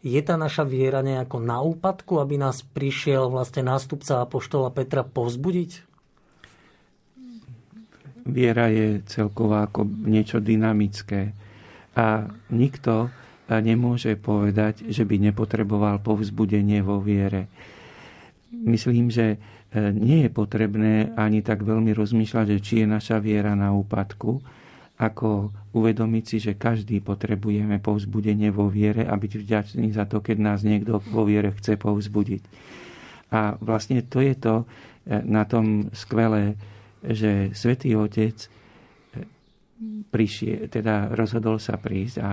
Je 0.00 0.16
tá 0.24 0.40
naša 0.40 0.64
viera 0.64 1.04
nejako 1.04 1.44
na 1.44 1.60
úpadku, 1.60 2.16
aby 2.16 2.40
nás 2.40 2.64
prišiel 2.64 3.28
vlastne 3.28 3.60
nástupca 3.60 4.24
Apoštola 4.24 4.72
Petra 4.72 5.04
povzbudiť? 5.04 5.84
Viera 8.24 8.72
je 8.72 9.04
celková 9.04 9.68
ako 9.68 9.84
niečo 9.84 10.40
dynamické. 10.40 11.36
A 11.92 12.32
nikto 12.48 13.12
nemôže 13.58 14.14
povedať, 14.16 14.86
že 14.88 15.02
by 15.02 15.18
nepotreboval 15.18 16.00
povzbudenie 16.00 16.80
vo 16.80 17.02
viere. 17.02 17.50
Myslím, 18.52 19.10
že 19.10 19.36
e, 19.36 19.36
nie 19.90 20.24
je 20.24 20.30
potrebné 20.30 21.10
ani 21.18 21.42
tak 21.42 21.66
veľmi 21.66 21.90
rozmýšľať, 21.96 22.46
že 22.56 22.58
či 22.62 22.74
je 22.84 22.86
naša 22.86 23.18
viera 23.18 23.58
na 23.58 23.74
úpadku, 23.74 24.38
ako 25.02 25.50
uvedomiť 25.74 26.24
si, 26.24 26.36
že 26.38 26.54
každý 26.54 27.02
potrebujeme 27.02 27.82
povzbudenie 27.82 28.54
vo 28.54 28.70
viere 28.70 29.02
a 29.08 29.16
byť 29.18 29.32
vďačný 29.40 29.90
za 29.90 30.06
to, 30.06 30.22
keď 30.22 30.36
nás 30.38 30.60
niekto 30.62 31.02
vo 31.10 31.26
viere 31.26 31.50
chce 31.56 31.74
povzbudiť. 31.80 32.42
A 33.32 33.56
vlastne 33.58 34.04
to 34.04 34.20
je 34.20 34.34
to 34.36 34.54
e, 34.62 34.64
na 35.24 35.48
tom 35.48 35.90
skvelé, 35.96 36.54
že 37.02 37.50
Svetý 37.56 37.96
Otec 37.96 38.36
e, 38.36 38.48
prišie, 40.12 40.68
teda 40.68 41.10
rozhodol 41.16 41.58
sa 41.58 41.80
prísť 41.80 42.16
a 42.22 42.30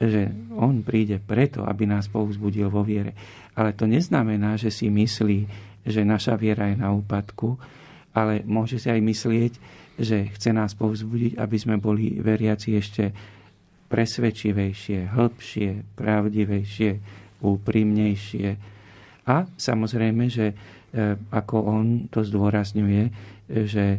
že 0.00 0.32
on 0.56 0.80
príde 0.80 1.20
preto, 1.20 1.68
aby 1.68 1.84
nás 1.84 2.08
povzbudil 2.08 2.72
vo 2.72 2.80
viere. 2.80 3.12
Ale 3.52 3.76
to 3.76 3.84
neznamená, 3.84 4.56
že 4.56 4.72
si 4.72 4.88
myslí, 4.88 5.44
že 5.84 6.00
naša 6.08 6.40
viera 6.40 6.72
je 6.72 6.80
na 6.80 6.88
úpadku, 6.88 7.60
ale 8.16 8.40
môže 8.48 8.80
si 8.80 8.88
aj 8.88 8.96
myslieť, 8.96 9.52
že 10.00 10.32
chce 10.32 10.50
nás 10.56 10.72
povzbudiť, 10.72 11.36
aby 11.36 11.56
sme 11.60 11.76
boli 11.76 12.16
veriaci 12.16 12.80
ešte 12.80 13.12
presvedčivejšie, 13.92 15.12
hĺbšie, 15.12 15.70
pravdivejšie, 16.00 16.90
úprimnejšie. 17.44 18.48
A 19.28 19.44
samozrejme, 19.44 20.24
že 20.32 20.46
e, 20.48 20.54
ako 21.28 21.56
on 21.68 21.86
to 22.08 22.24
zdôrazňuje, 22.24 23.02
že 23.68 23.86
e, 23.96 23.98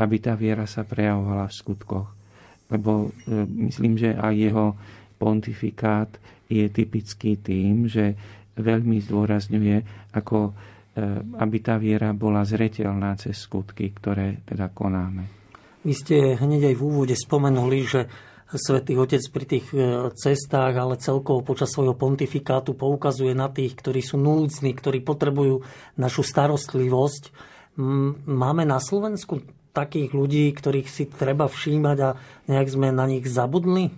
aby 0.00 0.16
tá 0.16 0.32
viera 0.32 0.64
sa 0.64 0.88
prejavovala 0.88 1.52
v 1.52 1.58
skutkoch 1.60 2.23
lebo 2.74 3.14
e, 3.24 3.46
myslím, 3.70 3.94
že 3.94 4.18
aj 4.18 4.34
jeho 4.34 4.66
pontifikát 5.14 6.10
je 6.50 6.66
typický 6.68 7.38
tým, 7.38 7.86
že 7.86 8.18
veľmi 8.58 8.98
zdôrazňuje, 8.98 10.10
ako 10.14 10.50
e, 10.50 10.52
aby 11.38 11.56
tá 11.62 11.78
viera 11.78 12.10
bola 12.10 12.42
zretelná 12.42 13.14
cez 13.14 13.38
skutky, 13.38 13.94
ktoré 13.94 14.42
teda 14.42 14.74
konáme. 14.74 15.46
Vy 15.86 15.94
ste 15.94 16.16
hneď 16.34 16.74
aj 16.74 16.76
v 16.76 16.82
úvode 16.82 17.14
spomenuli, 17.14 17.80
že 17.86 18.00
Svetý 18.54 18.94
Otec 18.94 19.24
pri 19.34 19.44
tých 19.48 19.66
e, 19.74 20.10
cestách, 20.14 20.74
ale 20.78 21.00
celkovo 21.00 21.42
počas 21.42 21.72
svojho 21.74 21.96
pontifikátu 21.98 22.76
poukazuje 22.76 23.34
na 23.34 23.50
tých, 23.50 23.74
ktorí 23.78 24.02
sú 24.04 24.20
núdzni, 24.20 24.76
ktorí 24.76 25.02
potrebujú 25.02 25.64
našu 25.98 26.22
starostlivosť. 26.22 27.54
Máme 28.30 28.62
na 28.62 28.78
Slovensku 28.78 29.42
takých 29.74 30.10
ľudí, 30.10 30.48
ktorých 30.50 30.86
si 30.86 31.04
treba 31.04 31.44
všímať 31.44 31.98
a 32.00 32.10
nejak 32.46 32.68
sme 32.70 32.88
na 32.88 33.04
nich 33.04 33.26
zabudli? 33.26 33.90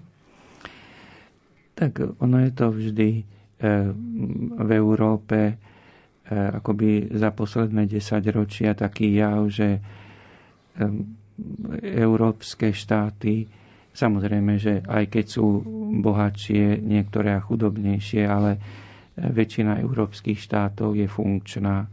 Tak 1.71 2.17
ono 2.19 2.41
je 2.41 2.51
to 2.51 2.67
vždy 2.73 3.11
e, 3.13 3.23
v 4.57 4.71
Európe 4.73 5.39
e, 5.47 5.55
akoby 6.33 7.13
za 7.13 7.29
posledné 7.31 7.85
10 7.87 8.01
ročia 8.33 8.73
taký 8.73 9.13
jav, 9.13 9.45
že 9.47 9.77
e, 9.77 9.81
európske 11.95 12.73
štáty, 12.73 13.45
samozrejme, 13.93 14.57
že 14.57 14.81
aj 14.83 15.05
keď 15.07 15.25
sú 15.29 15.47
bohatšie, 16.01 16.81
niektoré 16.81 17.37
a 17.37 17.45
chudobnejšie, 17.45 18.25
ale 18.25 18.57
väčšina 19.15 19.77
európskych 19.79 20.37
štátov 20.37 20.97
je 20.97 21.05
funkčná. 21.05 21.85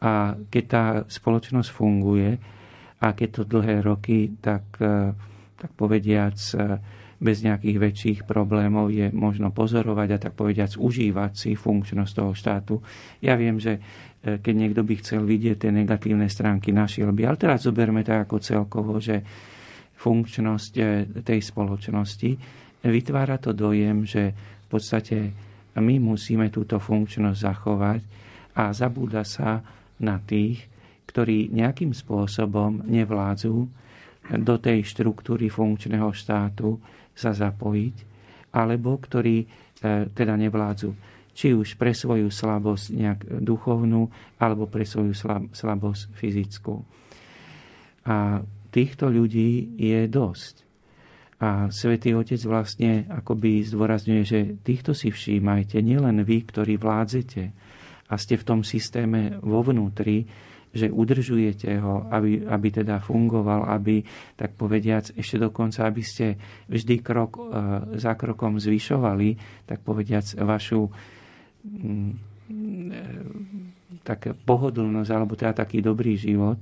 A 0.00 0.12
keď 0.44 0.64
tá 0.66 0.84
spoločnosť 1.06 1.70
funguje, 1.70 2.38
a 3.00 3.12
keď 3.12 3.28
to 3.30 3.42
dlhé 3.48 3.82
roky, 3.82 4.38
tak, 4.38 4.78
e, 4.78 5.14
tak 5.58 5.70
povediac, 5.74 6.36
e, 6.54 6.78
bez 7.18 7.40
nejakých 7.40 7.78
väčších 7.80 8.18
problémov 8.28 8.92
je 8.92 9.08
možno 9.14 9.48
pozorovať 9.48 10.08
a 10.12 10.20
tak 10.28 10.32
povediac 10.36 10.76
užívať 10.76 11.32
si 11.32 11.50
funkčnosť 11.56 12.12
toho 12.12 12.32
štátu. 12.36 12.74
Ja 13.24 13.34
viem, 13.34 13.56
že 13.56 13.78
e, 13.78 13.80
keď 14.38 14.54
niekto 14.54 14.82
by 14.84 14.94
chcel 15.00 15.22
vidieť 15.24 15.66
tie 15.66 15.72
negatívne 15.72 16.28
stránky, 16.28 16.70
našiel 16.70 17.10
by. 17.16 17.22
Ale 17.32 17.40
teraz 17.40 17.64
zoberme 17.64 18.04
tak 18.04 18.28
ako 18.28 18.36
celkovo, 18.42 19.00
že 19.00 19.24
funkčnosť 19.94 20.72
tej 21.24 21.40
spoločnosti 21.40 22.30
vytvára 22.84 23.40
to 23.40 23.56
dojem, 23.56 24.04
že 24.04 24.36
v 24.36 24.66
podstate 24.68 25.32
my 25.80 25.96
musíme 25.98 26.52
túto 26.52 26.76
funkčnosť 26.76 27.38
zachovať 27.40 28.00
a 28.54 28.70
zabúda 28.70 29.24
sa 29.24 29.64
na 29.98 30.20
tých, 30.20 30.73
ktorí 31.14 31.54
nejakým 31.54 31.94
spôsobom 31.94 32.82
nevládzu 32.90 33.70
do 34.34 34.54
tej 34.58 34.82
štruktúry 34.82 35.46
funkčného 35.46 36.10
štátu 36.10 36.82
sa 37.14 37.30
zapojiť, 37.30 37.96
alebo 38.50 38.98
ktorí 38.98 39.36
e, 39.38 39.46
teda 40.10 40.34
nevládzu 40.34 41.14
či 41.34 41.50
už 41.50 41.74
pre 41.74 41.90
svoju 41.90 42.30
slabosť 42.30 42.86
nejak 42.94 43.20
duchovnú, 43.42 44.06
alebo 44.38 44.70
pre 44.70 44.86
svoju 44.86 45.12
slabosť 45.50 46.14
fyzickú. 46.14 46.78
A 48.06 48.38
týchto 48.70 49.10
ľudí 49.10 49.74
je 49.74 50.06
dosť. 50.06 50.62
A 51.42 51.68
svätý 51.74 52.14
Otec 52.14 52.38
vlastne 52.46 53.10
akoby 53.10 53.66
zdôrazňuje, 53.66 54.22
že 54.22 54.40
týchto 54.62 54.94
si 54.94 55.10
všímajte, 55.10 55.82
nielen 55.82 56.22
vy, 56.22 56.46
ktorí 56.46 56.78
vládzete 56.78 57.42
a 58.08 58.14
ste 58.14 58.38
v 58.38 58.46
tom 58.46 58.60
systéme 58.62 59.42
vo 59.42 59.66
vnútri, 59.66 60.22
že 60.74 60.90
udržujete 60.90 61.70
ho, 61.78 62.10
aby, 62.10 62.42
aby 62.42 62.68
teda 62.82 62.98
fungoval, 62.98 63.70
aby, 63.70 64.02
tak 64.34 64.58
povediac, 64.58 65.14
ešte 65.14 65.38
dokonca, 65.38 65.86
aby 65.86 66.02
ste 66.02 66.34
vždy 66.66 66.98
krok 66.98 67.38
e, 67.38 67.42
za 67.94 68.18
krokom 68.18 68.58
zvyšovali, 68.58 69.62
tak 69.70 69.86
povediac, 69.86 70.26
vašu 70.42 70.90
mm, 71.64 72.10
e, 72.90 73.08
tak 74.02 74.34
pohodlnosť, 74.42 75.10
alebo 75.14 75.38
teda 75.38 75.64
taký 75.64 75.78
dobrý 75.78 76.18
život, 76.18 76.58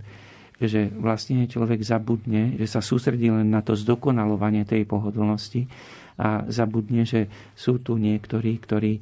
že 0.60 0.92
vlastne 0.94 1.48
človek 1.48 1.82
zabudne, 1.82 2.54
že 2.60 2.70
sa 2.70 2.84
sústredí 2.84 3.32
len 3.32 3.50
na 3.50 3.64
to 3.64 3.74
zdokonalovanie 3.74 4.62
tej 4.62 4.86
pohodlnosti 4.86 5.66
a 6.20 6.44
zabudne, 6.46 7.02
že 7.08 7.26
sú 7.56 7.80
tu 7.80 7.96
niektorí, 7.96 8.60
ktorí, 8.60 8.92
e, 8.98 9.00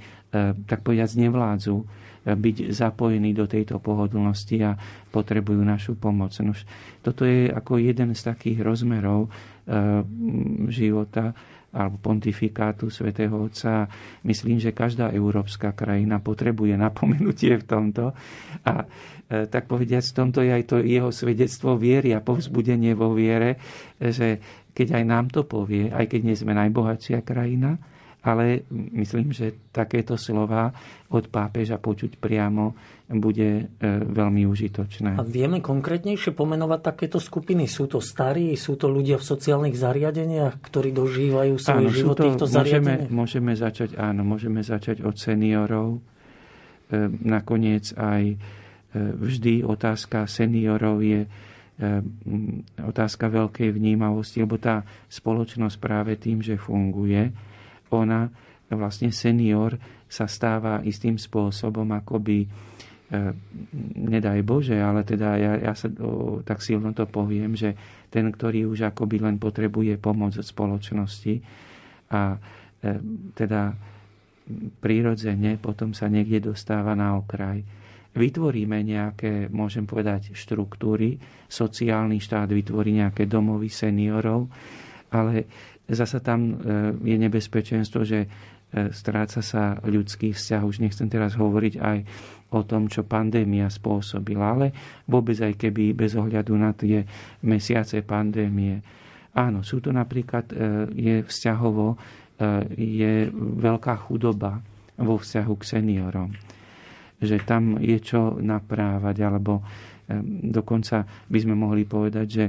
tak 0.65 0.87
povedať, 0.87 1.19
nevládzu 1.19 1.83
byť 2.25 2.57
zapojení 2.73 3.33
do 3.33 3.49
tejto 3.49 3.81
pohodlnosti 3.81 4.61
a 4.61 4.77
potrebujú 5.09 5.61
našu 5.65 5.97
pomoc. 5.97 6.37
Nož, 6.45 6.69
toto 7.01 7.25
je 7.25 7.49
ako 7.49 7.81
jeden 7.81 8.13
z 8.13 8.21
takých 8.21 8.61
rozmerov 8.61 9.27
e, 9.27 9.29
života 10.69 11.33
alebo 11.71 12.03
pontifikátu 12.03 12.91
svätého 12.91 13.31
Otca. 13.39 13.87
Myslím, 14.27 14.59
že 14.59 14.75
každá 14.75 15.15
európska 15.15 15.71
krajina 15.71 16.19
potrebuje 16.19 16.75
napomenutie 16.75 17.57
v 17.57 17.65
tomto. 17.65 18.11
A 18.67 18.85
e, 19.31 19.47
tak 19.47 19.71
povediať, 19.71 20.11
v 20.11 20.17
tomto 20.17 20.43
je 20.43 20.51
aj 20.51 20.65
to 20.67 20.77
jeho 20.83 21.15
svedectvo 21.15 21.79
viery 21.79 22.13
a 22.13 22.21
povzbudenie 22.21 22.93
vo 22.93 23.15
viere, 23.15 23.57
že 23.97 24.43
keď 24.75 25.03
aj 25.03 25.05
nám 25.07 25.27
to 25.31 25.47
povie, 25.47 25.89
aj 25.89 26.11
keď 26.11 26.21
nie 26.27 26.37
sme 26.37 26.53
najbohatšia 26.59 27.23
krajina, 27.23 27.79
ale 28.21 28.69
myslím, 28.71 29.33
že 29.33 29.57
takéto 29.73 30.21
slova 30.21 30.69
od 31.09 31.25
pápeža 31.33 31.81
počuť 31.81 32.21
priamo 32.21 32.77
bude 33.11 33.51
e, 33.51 33.87
veľmi 34.07 34.47
užitočné. 34.47 35.19
A 35.19 35.25
vieme 35.27 35.59
konkrétnejšie 35.59 36.31
pomenovať 36.31 36.81
takéto 36.85 37.19
skupiny? 37.19 37.67
Sú 37.67 37.91
to 37.91 37.99
starí, 37.99 38.55
sú 38.55 38.79
to 38.79 38.87
ľudia 38.87 39.19
v 39.19 39.25
sociálnych 39.25 39.75
zariadeniach, 39.75 40.63
ktorí 40.63 40.95
dožívajú 40.95 41.59
svoj 41.59 41.87
áno, 41.89 41.91
život 41.91 42.17
v 42.21 42.25
týchto 42.31 42.47
zariadeniach? 42.47 43.11
Môžeme 43.11 43.53
začať, 43.59 43.99
áno, 43.99 44.23
môžeme 44.23 44.63
začať 44.63 45.03
od 45.03 45.19
seniorov. 45.19 45.99
E, 45.99 46.01
nakoniec 47.25 47.91
aj 47.99 48.23
e, 48.31 48.37
vždy 48.95 49.67
otázka 49.67 50.31
seniorov 50.31 51.03
je 51.03 51.25
otázka 52.77 53.33
veľkej 53.33 53.73
vnímavosti, 53.73 54.45
lebo 54.45 54.61
tá 54.61 54.85
spoločnosť 55.09 55.77
práve 55.81 56.13
tým, 56.21 56.45
že 56.45 56.61
funguje, 56.61 57.33
ona, 57.93 58.31
vlastne 58.71 59.11
senior, 59.11 59.75
sa 60.11 60.27
stáva 60.27 60.83
istým 60.83 61.19
spôsobom 61.19 61.87
akoby, 61.95 62.43
e, 62.43 62.49
nedaj 63.99 64.43
Bože, 64.43 64.79
ale 64.79 65.07
teda 65.07 65.39
ja, 65.39 65.53
ja 65.71 65.73
sa 65.75 65.87
o, 66.03 66.43
tak 66.43 66.59
silno 66.63 66.91
to 66.91 67.07
poviem, 67.07 67.55
že 67.55 67.75
ten, 68.11 68.27
ktorý 68.27 68.67
už 68.67 68.91
akoby 68.91 69.23
len 69.23 69.39
potrebuje 69.39 69.99
pomoc 70.03 70.35
od 70.35 70.47
spoločnosti 70.47 71.35
a 72.11 72.35
e, 72.35 72.39
teda 73.39 73.71
prirodzene 74.83 75.63
potom 75.63 75.95
sa 75.95 76.11
niekde 76.11 76.51
dostáva 76.51 76.99
na 76.99 77.15
okraj. 77.15 77.63
Vytvoríme 78.11 78.83
nejaké, 78.83 79.47
môžem 79.55 79.87
povedať, 79.87 80.35
štruktúry, 80.35 81.15
sociálny 81.47 82.19
štát 82.19 82.51
vytvorí 82.51 82.99
nejaké 82.99 83.31
domovy 83.31 83.71
seniorov, 83.71 84.51
ale 85.15 85.47
Zasa 85.91 86.23
tam 86.23 86.41
e, 86.47 86.55
je 87.03 87.17
nebezpečenstvo, 87.19 88.07
že 88.07 88.25
e, 88.25 88.29
stráca 88.95 89.43
sa 89.43 89.75
ľudský 89.83 90.31
vzťah. 90.31 90.63
Už 90.63 90.79
nechcem 90.79 91.11
teraz 91.11 91.35
hovoriť 91.35 91.75
aj 91.83 91.99
o 92.55 92.63
tom, 92.63 92.87
čo 92.87 93.03
pandémia 93.03 93.67
spôsobila, 93.67 94.55
ale 94.55 94.67
vôbec 95.11 95.35
aj 95.43 95.59
keby 95.59 95.95
bez 95.95 96.15
ohľadu 96.15 96.55
na 96.55 96.71
tie 96.75 97.03
mesiace 97.43 98.07
pandémie. 98.07 98.79
Áno, 99.35 99.67
sú 99.67 99.83
to 99.83 99.91
napríklad, 99.91 100.47
e, 100.51 100.57
je 100.95 101.17
vzťahovo, 101.27 102.19
je 102.73 103.29
veľká 103.37 104.09
chudoba 104.09 104.65
vo 104.97 105.21
vzťahu 105.21 105.53
k 105.61 105.69
seniorom. 105.77 106.33
Že 107.21 107.37
tam 107.45 107.77
je 107.77 108.01
čo 108.01 108.41
naprávať, 108.41 109.29
alebo 109.29 109.61
dokonca 110.49 111.05
by 111.29 111.37
sme 111.37 111.53
mohli 111.53 111.85
povedať, 111.85 112.27
že 112.33 112.45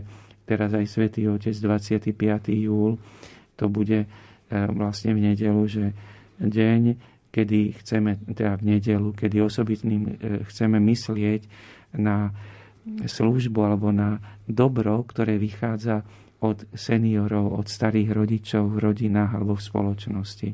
teraz 0.47 0.71
aj 0.71 0.85
Svetý 0.87 1.27
Otec 1.27 1.51
25. 1.55 2.15
júl 2.55 2.95
to 3.61 3.69
bude 3.69 3.99
e, 4.03 4.07
vlastne 4.49 5.13
v 5.13 5.29
nedelu, 5.29 5.61
že 5.69 5.93
deň, 6.41 6.81
kedy 7.29 7.77
chceme, 7.85 8.17
teda 8.33 8.57
v 8.57 8.63
nedelu, 8.75 9.13
kedy 9.13 9.37
osobitným 9.37 10.03
e, 10.09 10.11
chceme 10.49 10.81
myslieť 10.81 11.41
na 12.01 12.33
službu 13.05 13.59
alebo 13.61 13.93
na 13.93 14.17
dobro, 14.49 15.05
ktoré 15.05 15.37
vychádza 15.37 16.01
od 16.41 16.65
seniorov, 16.73 17.61
od 17.61 17.69
starých 17.69 18.09
rodičov 18.17 18.65
v 18.73 18.77
rodinách 18.81 19.37
alebo 19.37 19.53
v 19.53 19.65
spoločnosti. 19.69 20.49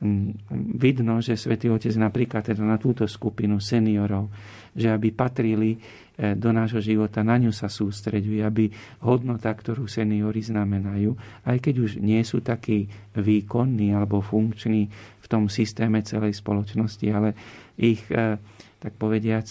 Mm, 0.00 0.48
vidno, 0.80 1.20
že 1.20 1.36
Svetý 1.36 1.68
Otec 1.68 1.92
napríklad 2.00 2.48
teda 2.48 2.64
na 2.64 2.80
túto 2.80 3.04
skupinu 3.04 3.60
seniorov, 3.60 4.32
že 4.72 4.88
aby 4.88 5.12
patrili 5.12 5.76
do 6.14 6.54
nášho 6.54 6.78
života, 6.78 7.26
na 7.26 7.34
ňu 7.42 7.50
sa 7.50 7.66
sústreďuje, 7.66 8.46
aby 8.46 8.70
hodnota, 9.02 9.50
ktorú 9.50 9.90
seniory 9.90 10.46
znamenajú, 10.46 11.10
aj 11.42 11.58
keď 11.58 11.74
už 11.82 11.90
nie 11.98 12.22
sú 12.22 12.38
takí 12.38 12.86
výkonní 13.18 13.90
alebo 13.90 14.22
funkční 14.22 14.86
v 14.94 15.26
tom 15.26 15.50
systéme 15.50 16.06
celej 16.06 16.38
spoločnosti, 16.38 17.06
ale 17.10 17.34
ich, 17.74 17.98
e, 18.14 18.38
tak 18.78 18.94
povediac, 18.94 19.50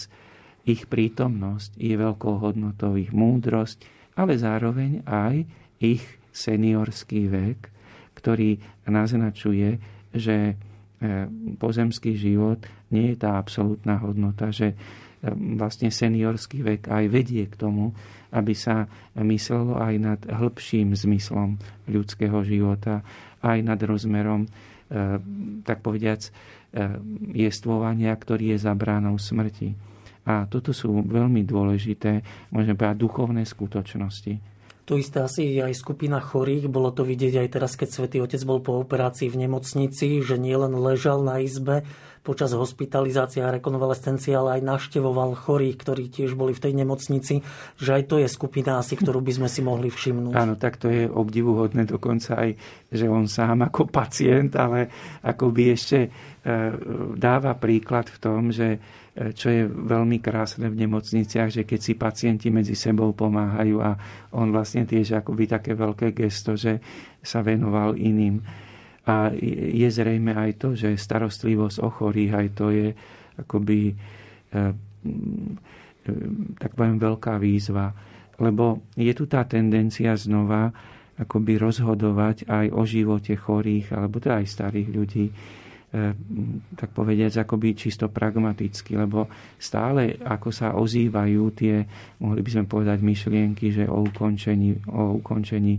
ich 0.64 0.88
prítomnosť 0.88 1.76
je 1.76 1.92
veľkou 1.92 2.40
hodnotou, 2.40 2.96
ich 2.96 3.12
múdrosť, 3.12 3.84
ale 4.16 4.40
zároveň 4.40 5.04
aj 5.04 5.44
ich 5.84 6.00
seniorský 6.32 7.28
vek, 7.28 7.60
ktorý 8.16 8.56
naznačuje, 8.88 9.76
že 10.16 10.36
e, 10.48 10.54
pozemský 11.60 12.16
život 12.16 12.64
nie 12.88 13.12
je 13.12 13.20
tá 13.20 13.36
absolútna 13.36 14.00
hodnota, 14.00 14.48
že 14.48 14.72
vlastne 15.32 15.88
seniorský 15.88 16.60
vek 16.60 16.92
aj 16.92 17.04
vedie 17.08 17.48
k 17.48 17.54
tomu, 17.56 17.96
aby 18.34 18.52
sa 18.52 18.90
myslelo 19.16 19.78
aj 19.78 19.94
nad 19.96 20.20
hĺbším 20.26 20.92
zmyslom 20.92 21.56
ľudského 21.86 22.42
života, 22.42 23.06
aj 23.40 23.58
nad 23.62 23.78
rozmerom, 23.78 24.44
e, 24.44 24.48
tak 25.62 25.80
povediac, 25.80 26.20
e, 26.26 26.30
jestvovania, 27.46 28.10
ktorý 28.10 28.56
je 28.56 28.58
za 28.58 28.74
bránou 28.74 29.14
smrti. 29.16 29.72
A 30.24 30.48
toto 30.48 30.72
sú 30.72 31.04
veľmi 31.04 31.44
dôležité, 31.44 32.24
môžeme 32.50 32.74
povedať, 32.74 32.96
duchovné 32.96 33.42
skutočnosti. 33.44 34.54
Tu 34.84 35.00
isté 35.00 35.24
asi 35.24 35.56
aj 35.64 35.72
skupina 35.80 36.20
chorých. 36.20 36.68
Bolo 36.68 36.92
to 36.92 37.08
vidieť 37.08 37.40
aj 37.40 37.48
teraz, 37.56 37.72
keď 37.72 37.88
svätý 37.88 38.20
Otec 38.20 38.44
bol 38.44 38.60
po 38.60 38.76
operácii 38.84 39.32
v 39.32 39.48
nemocnici, 39.48 40.20
že 40.20 40.36
nielen 40.36 40.76
ležal 40.76 41.24
na 41.24 41.40
izbe, 41.40 41.88
počas 42.24 42.56
hospitalizácie 42.56 43.44
a 43.44 43.52
rekonvalescencie, 43.52 44.32
ale 44.32 44.58
aj 44.58 44.62
naštevoval 44.64 45.36
chorých, 45.36 45.76
ktorí 45.76 46.08
tiež 46.08 46.32
boli 46.32 46.56
v 46.56 46.64
tej 46.64 46.72
nemocnici, 46.72 47.44
že 47.76 47.90
aj 47.92 48.02
to 48.08 48.16
je 48.16 48.28
skupina 48.32 48.80
asi, 48.80 48.96
ktorú 48.96 49.20
by 49.20 49.44
sme 49.44 49.48
si 49.52 49.60
mohli 49.60 49.92
všimnúť. 49.92 50.32
Áno, 50.32 50.56
tak 50.56 50.80
to 50.80 50.88
je 50.88 51.04
obdivuhodné 51.04 51.84
dokonca 51.84 52.48
aj, 52.48 52.50
že 52.88 53.04
on 53.04 53.28
sám 53.28 53.68
ako 53.68 53.92
pacient, 53.92 54.56
ale 54.56 54.88
ako 55.20 55.52
by 55.52 55.62
ešte 55.76 55.98
e, 56.00 56.08
dáva 57.12 57.52
príklad 57.60 58.08
v 58.08 58.16
tom, 58.16 58.48
že 58.48 58.80
e, 59.12 59.36
čo 59.36 59.52
je 59.52 59.68
veľmi 59.68 60.16
krásne 60.24 60.72
v 60.72 60.80
nemocniciach, 60.80 61.52
že 61.52 61.68
keď 61.68 61.80
si 61.84 61.92
pacienti 61.92 62.48
medzi 62.48 62.72
sebou 62.72 63.12
pomáhajú 63.12 63.76
a 63.84 64.00
on 64.32 64.48
vlastne 64.48 64.88
tiež 64.88 65.20
akoby 65.20 65.44
také 65.44 65.76
veľké 65.76 66.16
gesto, 66.16 66.56
že 66.56 66.80
sa 67.20 67.44
venoval 67.44 68.00
iným 68.00 68.63
a 69.04 69.32
je 69.76 69.88
zrejme 69.88 70.32
aj 70.32 70.50
to, 70.56 70.68
že 70.72 70.96
starostlivosť 70.96 71.76
o 71.84 71.88
chorých, 71.92 72.32
aj 72.32 72.48
to 72.56 72.66
je 72.72 72.88
akoby 73.36 73.92
e, 73.92 73.94
tak 76.56 76.70
poviem 76.76 77.00
veľká 77.00 77.36
výzva. 77.40 77.92
Lebo 78.40 78.90
je 78.98 79.12
tu 79.14 79.24
tá 79.30 79.44
tendencia 79.46 80.16
znova 80.16 80.72
akoby 81.14 81.54
rozhodovať 81.62 82.50
aj 82.50 82.66
o 82.74 82.82
živote 82.82 83.38
chorých, 83.38 83.94
alebo 83.94 84.18
teda 84.18 84.42
aj 84.42 84.50
starých 84.50 84.88
ľudí 84.90 85.26
tak 86.74 86.90
povediať, 86.90 87.46
akoby 87.46 87.78
čisto 87.78 88.10
pragmaticky, 88.10 88.98
lebo 88.98 89.30
stále 89.54 90.18
ako 90.18 90.50
sa 90.50 90.74
ozývajú 90.74 91.42
tie, 91.54 91.86
mohli 92.18 92.42
by 92.42 92.50
sme 92.50 92.64
povedať, 92.66 92.98
myšlienky, 92.98 93.70
že 93.70 93.86
o 93.86 94.02
ukončení, 94.02 94.90
o 94.90 95.22
ukončení 95.22 95.78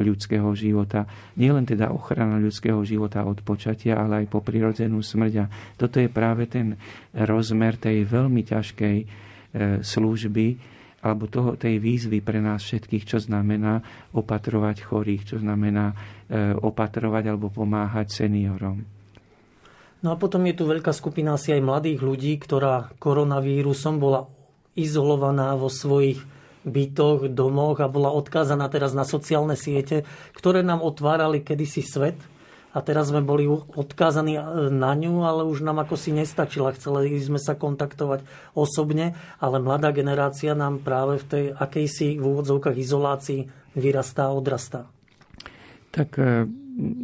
ľudského 0.00 0.48
života. 0.56 1.04
Nie 1.36 1.52
len 1.52 1.68
teda 1.68 1.92
ochrana 1.92 2.40
ľudského 2.40 2.80
života 2.88 3.20
od 3.28 3.44
počatia, 3.44 4.00
ale 4.00 4.24
aj 4.24 4.32
po 4.32 4.40
prirodzenú 4.40 5.04
smrť. 5.04 5.34
A 5.42 5.46
toto 5.76 6.00
je 6.00 6.08
práve 6.08 6.48
ten 6.48 6.80
rozmer 7.12 7.76
tej 7.76 8.08
veľmi 8.08 8.42
ťažkej 8.48 8.96
služby, 9.84 10.46
alebo 11.04 11.28
toho, 11.30 11.54
tej 11.54 11.78
výzvy 11.78 12.24
pre 12.24 12.42
nás 12.42 12.64
všetkých, 12.64 13.04
čo 13.06 13.18
znamená 13.22 13.78
opatrovať 14.16 14.82
chorých, 14.88 15.22
čo 15.32 15.36
znamená 15.38 15.94
opatrovať 16.58 17.30
alebo 17.30 17.52
pomáhať 17.52 18.24
seniorom. 18.24 18.82
No 20.02 20.12
a 20.12 20.16
potom 20.20 20.44
je 20.44 20.54
tu 20.56 20.64
veľká 20.68 20.92
skupina 20.92 21.36
asi 21.36 21.56
aj 21.56 21.62
mladých 21.64 22.00
ľudí, 22.04 22.36
ktorá 22.36 22.92
koronavírusom 23.00 23.96
bola 23.96 24.28
izolovaná 24.76 25.56
vo 25.56 25.72
svojich 25.72 26.20
bytoch, 26.66 27.30
domoch 27.30 27.78
a 27.78 27.86
bola 27.86 28.10
odkázaná 28.10 28.66
teraz 28.66 28.92
na 28.92 29.06
sociálne 29.06 29.54
siete, 29.54 30.02
ktoré 30.34 30.66
nám 30.66 30.82
otvárali 30.82 31.40
kedysi 31.40 31.86
svet 31.86 32.18
a 32.76 32.84
teraz 32.84 33.08
sme 33.08 33.24
boli 33.24 33.48
odkázaní 33.48 34.36
na 34.68 34.92
ňu, 34.92 35.24
ale 35.24 35.48
už 35.48 35.64
nám 35.64 35.80
ako 35.80 35.96
si 35.96 36.12
nestačila. 36.12 36.76
Chceli 36.76 37.16
sme 37.16 37.40
sa 37.40 37.56
kontaktovať 37.56 38.52
osobne, 38.52 39.16
ale 39.40 39.64
mladá 39.64 39.96
generácia 39.96 40.52
nám 40.52 40.84
práve 40.84 41.16
v 41.24 41.24
tej 41.24 41.44
akejsi 41.56 42.20
v 42.20 42.24
úvodzovkách 42.36 42.76
izolácii 42.76 43.40
vyrastá 43.80 44.28
a 44.28 44.36
odrastá. 44.36 44.84
Tak 45.88 46.20
e, 46.20 46.44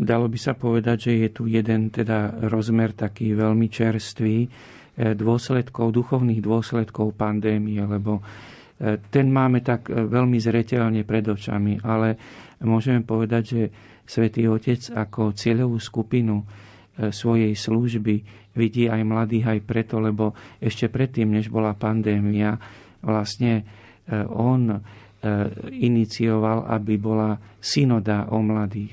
dalo 0.05 0.29
by 0.29 0.37
sa 0.37 0.53
povedať, 0.53 1.09
že 1.09 1.13
je 1.25 1.29
tu 1.33 1.43
jeden 1.49 1.89
teda 1.89 2.45
rozmer 2.53 2.93
taký 2.93 3.33
veľmi 3.33 3.73
čerstvý 3.73 4.37
eh, 4.45 5.17
dôsledkov, 5.17 5.97
duchovných 5.97 6.45
dôsledkov 6.45 7.17
pandémie, 7.17 7.81
lebo 7.81 8.21
ten 9.11 9.27
máme 9.29 9.61
tak 9.61 9.91
eh, 9.91 10.07
veľmi 10.07 10.39
zreteľne 10.39 11.03
pred 11.03 11.25
očami, 11.27 11.83
ale 11.83 12.17
môžeme 12.63 13.03
povedať, 13.03 13.43
že 13.45 13.63
Svetý 14.03 14.51
Otec 14.51 14.93
ako 14.93 15.33
cieľovú 15.33 15.79
skupinu 15.79 16.43
svojej 16.93 17.57
služby 17.57 18.15
vidí 18.53 18.85
aj 18.85 19.01
mladých 19.01 19.57
aj 19.57 19.61
preto, 19.65 19.97
lebo 19.97 20.37
ešte 20.61 20.93
predtým, 20.93 21.33
než 21.33 21.49
bola 21.49 21.73
pandémia, 21.73 22.59
vlastne 23.01 23.65
on 24.29 24.77
inicioval, 25.73 26.69
aby 26.69 27.01
bola 27.01 27.39
synoda 27.63 28.29
o 28.35 28.45
mladých. 28.45 28.93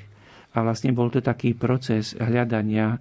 A 0.55 0.63
vlastne 0.63 0.95
bol 0.95 1.11
to 1.11 1.19
taký 1.19 1.57
proces 1.57 2.15
hľadania, 2.15 2.95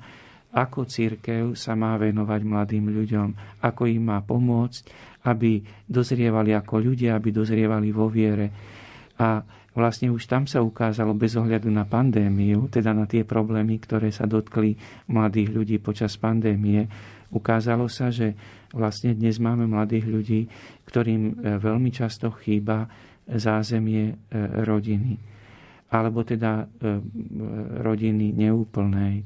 ako 0.52 0.88
církev 0.88 1.52
sa 1.52 1.76
má 1.76 2.00
venovať 2.00 2.40
mladým 2.40 2.88
ľuďom, 2.88 3.28
ako 3.60 3.82
im 3.84 4.02
má 4.08 4.24
pomôcť, 4.24 4.80
aby 5.28 5.60
dozrievali 5.84 6.56
ako 6.56 6.74
ľudia, 6.80 7.18
aby 7.18 7.28
dozrievali 7.28 7.92
vo 7.92 8.08
viere. 8.08 8.48
A 9.20 9.44
vlastne 9.76 10.08
už 10.08 10.24
tam 10.24 10.48
sa 10.48 10.64
ukázalo 10.64 11.12
bez 11.12 11.36
ohľadu 11.36 11.68
na 11.68 11.84
pandémiu, 11.84 12.72
teda 12.72 12.96
na 12.96 13.04
tie 13.04 13.28
problémy, 13.28 13.76
ktoré 13.78 14.08
sa 14.08 14.24
dotkli 14.24 14.74
mladých 15.12 15.48
ľudí 15.52 15.76
počas 15.78 16.16
pandémie, 16.16 16.88
ukázalo 17.28 17.86
sa, 17.86 18.08
že 18.08 18.32
vlastne 18.72 19.12
dnes 19.12 19.36
máme 19.36 19.68
mladých 19.68 20.06
ľudí, 20.08 20.40
ktorým 20.88 21.22
e, 21.28 21.32
veľmi 21.60 21.90
často 21.92 22.32
chýba 22.40 22.88
zázemie 23.28 24.12
e, 24.12 24.14
rodiny. 24.64 25.20
Alebo 25.88 26.24
teda 26.24 26.64
e, 26.64 26.66
rodiny 27.80 28.32
neúplnej, 28.32 29.24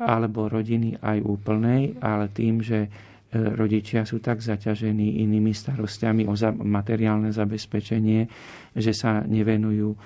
alebo 0.00 0.48
rodiny 0.50 1.00
aj 1.00 1.18
úplnej, 1.24 1.96
ale 2.04 2.28
tým, 2.28 2.60
že 2.60 2.84
e, 2.84 2.88
rodičia 3.32 4.04
sú 4.04 4.20
tak 4.20 4.44
zaťažení 4.44 5.24
inými 5.24 5.56
starostiami 5.56 6.28
o 6.28 6.36
materiálne 6.60 7.32
zabezpečenie, 7.32 8.28
že 8.76 8.92
sa 8.92 9.24
nevenujú, 9.24 9.88
e, 9.88 9.98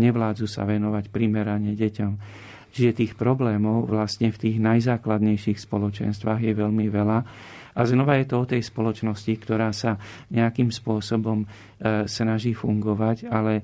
nevládzu 0.00 0.48
sa 0.48 0.64
venovať 0.64 1.12
primerane 1.12 1.76
deťom. 1.76 2.12
Čiže 2.70 2.96
tých 3.02 3.12
problémov 3.18 3.90
vlastne 3.90 4.30
v 4.30 4.40
tých 4.48 4.56
najzákladnejších 4.62 5.58
spoločenstvách 5.58 6.40
je 6.40 6.52
veľmi 6.54 6.86
veľa 6.86 7.18
a 7.74 7.80
znova 7.86 8.18
je 8.18 8.26
to 8.26 8.36
o 8.42 8.48
tej 8.48 8.62
spoločnosti, 8.66 9.32
ktorá 9.38 9.70
sa 9.70 9.94
nejakým 10.34 10.74
spôsobom 10.74 11.44
e, 11.44 11.46
snaží 12.10 12.50
fungovať, 12.50 13.30
ale 13.30 13.60
e, 13.60 13.62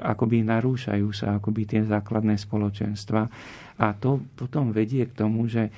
akoby 0.00 0.40
narúšajú 0.44 1.08
sa 1.12 1.36
akoby 1.36 1.62
tie 1.68 1.82
základné 1.84 2.40
spoločenstva. 2.40 3.22
A 3.80 3.86
to 3.96 4.20
potom 4.32 4.72
vedie 4.72 5.04
k 5.08 5.16
tomu, 5.16 5.44
že 5.44 5.68
e, 5.68 5.70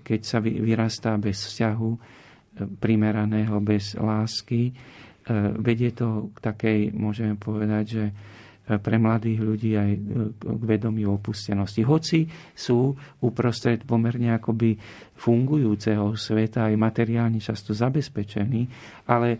keď 0.00 0.20
sa 0.24 0.38
vyrastá 0.40 1.20
bez 1.20 1.44
vzťahu 1.44 1.90
primeraného, 2.80 3.64
bez 3.64 3.96
lásky, 3.96 4.76
vedie 5.56 5.96
to 5.96 6.28
k 6.36 6.38
takej, 6.44 6.78
môžeme 6.92 7.40
povedať, 7.40 7.84
že 7.88 8.04
pre 8.62 8.94
mladých 8.94 9.38
ľudí 9.42 9.70
aj 9.74 9.90
e, 9.90 10.00
k 10.38 10.62
vedomiu 10.62 11.18
opustenosti. 11.18 11.82
Hoci 11.82 12.30
sú 12.54 12.94
uprostred 13.26 13.82
pomerne 13.82 14.30
akoby 14.38 14.78
fungujúceho 15.18 16.14
sveta 16.14 16.70
aj 16.70 16.74
materiálne 16.78 17.42
často 17.42 17.74
zabezpečení, 17.74 18.62
ale 19.10 19.28
e, 19.34 19.38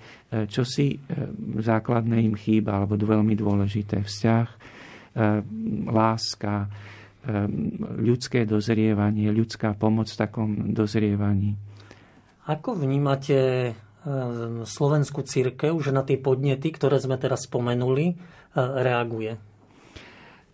čo 0.51 0.67
si 0.67 0.91
e, 0.91 0.99
základné 1.63 2.19
im 2.19 2.35
chýba, 2.35 2.83
alebo 2.83 2.99
veľmi 2.99 3.35
dôležité 3.39 4.03
vzťah, 4.03 4.49
láska, 5.93 6.73
ľudské 8.01 8.49
dozrievanie, 8.49 9.29
ľudská 9.29 9.77
pomoc 9.77 10.09
v 10.09 10.17
takom 10.17 10.51
dozrievaní. 10.73 11.53
Ako 12.49 12.81
vnímate 12.81 13.37
slovenskú 14.67 15.23
církev, 15.23 15.79
že 15.79 15.95
na 15.95 16.03
tie 16.03 16.19
podnety, 16.19 16.75
ktoré 16.75 16.99
sme 16.99 17.19
teraz 17.19 17.47
spomenuli, 17.47 18.19
reaguje? 18.57 19.53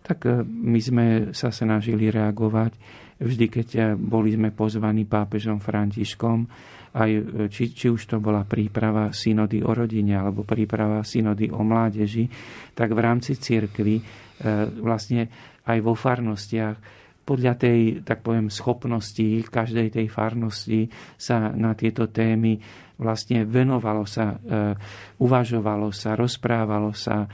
Tak 0.09 0.19
e, 0.25 0.41
my 0.45 0.79
sme 0.79 1.05
sa 1.35 1.53
snažili 1.53 2.09
reagovať 2.09 2.73
vždy, 3.19 3.45
keď 3.51 3.67
e, 3.75 3.79
boli 3.93 4.33
sme 4.33 4.49
pozvaní 4.49 5.05
pápežom 5.05 5.59
Františkom, 5.61 6.49
aj, 6.97 7.11
e, 7.13 7.21
či, 7.51 7.69
či 7.69 7.91
už 7.91 8.09
to 8.09 8.17
bola 8.17 8.47
príprava 8.47 9.13
synody 9.13 9.61
o 9.61 9.69
rodine 9.69 10.17
alebo 10.17 10.47
príprava 10.47 11.05
synody 11.05 11.51
o 11.51 11.61
mládeži, 11.61 12.25
tak 12.73 12.95
v 12.95 12.99
rámci 12.99 13.37
cirkvy 13.37 14.27
vlastne 14.79 15.27
aj 15.67 15.83
vo 15.83 15.91
farnostiach 15.99 16.79
podľa 17.29 17.53
tej, 17.61 18.01
tak 18.01 18.25
poviem, 18.25 18.49
schopnosti 18.49 19.45
každej 19.45 19.93
tej 19.93 20.09
farnosti 20.09 20.89
sa 21.13 21.53
na 21.53 21.77
tieto 21.77 22.09
témy 22.09 22.57
vlastne 22.97 23.45
venovalo 23.45 24.09
sa, 24.09 24.33
uvažovalo 25.21 25.93
sa, 25.93 26.17
rozprávalo 26.17 26.91
sa, 26.97 27.29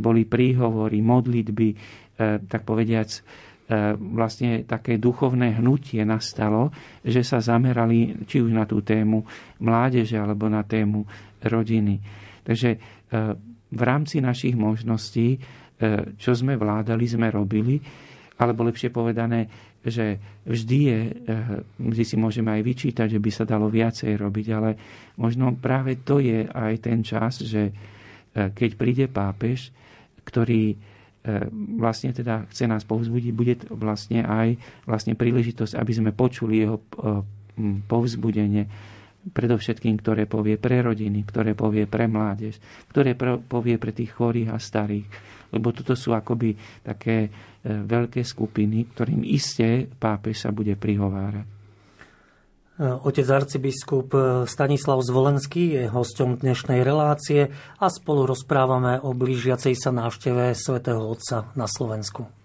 boli 0.00 0.24
príhovory, 0.24 1.04
modlitby, 1.04 1.68
tak 2.48 2.64
povediac, 2.64 3.12
vlastne 4.00 4.64
také 4.64 4.96
duchovné 4.96 5.60
hnutie 5.60 6.00
nastalo, 6.02 6.72
že 7.04 7.20
sa 7.20 7.44
zamerali 7.44 8.24
či 8.24 8.40
už 8.40 8.56
na 8.56 8.64
tú 8.64 8.80
tému 8.80 9.22
mládeže 9.60 10.16
alebo 10.16 10.48
na 10.48 10.64
tému 10.64 11.04
rodiny. 11.44 12.00
Takže 12.42 12.70
v 13.68 13.82
rámci 13.84 14.24
našich 14.24 14.56
možností, 14.56 15.36
čo 16.18 16.32
sme 16.34 16.58
vládali, 16.58 17.04
sme 17.04 17.28
robili, 17.30 17.78
alebo 18.38 18.62
lepšie 18.64 18.94
povedané, 18.94 19.50
že 19.82 20.22
vždy 20.46 20.78
je, 20.78 21.00
vždy 21.78 22.04
si 22.06 22.16
môžeme 22.18 22.54
aj 22.54 22.62
vyčítať, 22.62 23.06
že 23.10 23.22
by 23.22 23.30
sa 23.34 23.44
dalo 23.46 23.66
viacej 23.66 24.14
robiť, 24.14 24.46
ale 24.54 24.70
možno 25.18 25.54
práve 25.58 25.98
to 25.98 26.22
je 26.22 26.46
aj 26.46 26.74
ten 26.82 27.02
čas, 27.02 27.42
že 27.42 27.74
E, 28.38 28.52
keď 28.52 28.70
príde 28.76 29.04
pápež, 29.10 29.74
ktorý 30.22 30.74
e, 30.74 30.76
vlastne 31.80 32.14
teda 32.14 32.46
chce 32.52 32.64
nás 32.68 32.84
povzbudiť, 32.84 33.32
bude 33.34 33.54
to 33.58 33.74
vlastne 33.74 34.22
aj 34.22 34.54
vlastne 34.84 35.18
príležitosť, 35.18 35.74
aby 35.74 35.92
sme 35.92 36.10
počuli 36.14 36.62
jeho 36.64 36.78
povzbudenie, 37.90 38.70
predovšetkým, 39.28 39.98
ktoré 39.98 40.30
povie 40.30 40.56
pre 40.56 40.78
rodiny, 40.80 41.26
ktoré 41.26 41.52
povie 41.58 41.90
pre 41.90 42.06
mládež, 42.06 42.56
ktoré 42.94 43.18
povie 43.44 43.76
pre 43.76 43.90
tých 43.90 44.14
chorých 44.14 44.54
a 44.54 44.62
starých. 44.62 45.04
Lebo 45.48 45.72
toto 45.72 45.96
sú 45.96 46.12
akoby 46.12 46.54
také 46.84 47.32
veľké 47.64 48.20
skupiny, 48.20 48.92
ktorým 48.92 49.24
iste 49.24 49.88
pápež 49.98 50.44
sa 50.44 50.50
bude 50.52 50.76
prihovárať. 50.76 51.56
Otec 52.78 53.26
arcibiskup 53.26 54.14
Stanislav 54.46 55.02
Zvolenský 55.02 55.74
je 55.74 55.90
hosťom 55.90 56.38
dnešnej 56.38 56.86
relácie 56.86 57.50
a 57.82 57.86
spolu 57.90 58.22
rozprávame 58.22 59.02
o 59.02 59.10
blížiacej 59.18 59.74
sa 59.74 59.90
návšteve 59.90 60.54
svätého 60.54 61.02
Otca 61.02 61.50
na 61.58 61.66
Slovensku. 61.66 62.37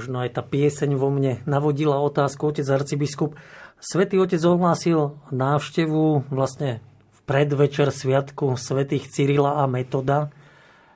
Možno 0.00 0.24
aj 0.24 0.32
tá 0.32 0.40
pieseň 0.40 0.96
vo 0.96 1.12
mne 1.12 1.44
navodila 1.44 2.00
otázku, 2.00 2.48
otec 2.48 2.64
arcibiskup. 2.64 3.36
Svetý 3.76 4.16
otec 4.16 4.40
ohlásil 4.40 5.20
návštevu 5.28 6.32
vlastne 6.32 6.80
v 7.12 7.20
predvečer 7.28 7.92
sviatku 7.92 8.56
svätých 8.56 9.12
Cyrila 9.12 9.60
a 9.60 9.68
Metoda. 9.68 10.32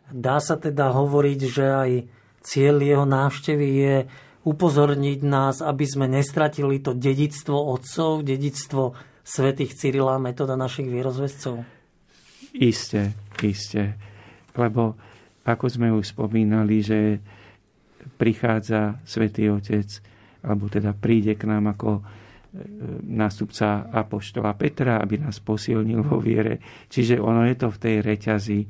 Dá 0.08 0.40
sa 0.40 0.56
teda 0.56 0.88
hovoriť, 0.96 1.40
že 1.44 1.64
aj 1.68 1.90
cieľ 2.40 2.80
jeho 2.80 3.04
návštevy 3.04 3.68
je 3.68 3.96
upozorniť 4.48 5.20
nás, 5.20 5.60
aby 5.60 5.84
sme 5.84 6.08
nestratili 6.08 6.80
to 6.80 6.96
dedictvo 6.96 7.60
otcov, 7.76 8.24
dedictvo 8.24 8.96
svätých 9.20 9.76
Cyrila 9.76 10.16
a 10.16 10.24
Metoda 10.24 10.56
našich 10.56 10.88
vierozvescov? 10.88 11.60
Isté, 12.56 13.12
isté. 13.44 14.00
Lebo 14.56 14.96
ako 15.44 15.68
sme 15.68 15.92
už 15.92 16.16
spomínali, 16.16 16.80
že 16.80 17.20
prichádza 18.14 19.02
Svetý 19.02 19.50
Otec, 19.50 20.00
alebo 20.44 20.68
teda 20.68 20.92
príde 20.92 21.34
k 21.34 21.48
nám 21.48 21.74
ako 21.74 21.90
e, 21.98 22.02
nástupca 23.08 23.88
Apoštola 23.90 24.52
Petra, 24.54 25.00
aby 25.00 25.18
nás 25.20 25.40
posilnil 25.40 26.04
vo 26.04 26.20
viere. 26.20 26.86
Čiže 26.88 27.18
ono 27.18 27.48
je 27.48 27.56
to 27.56 27.68
v 27.72 27.80
tej 27.80 27.96
reťazi. 28.04 28.60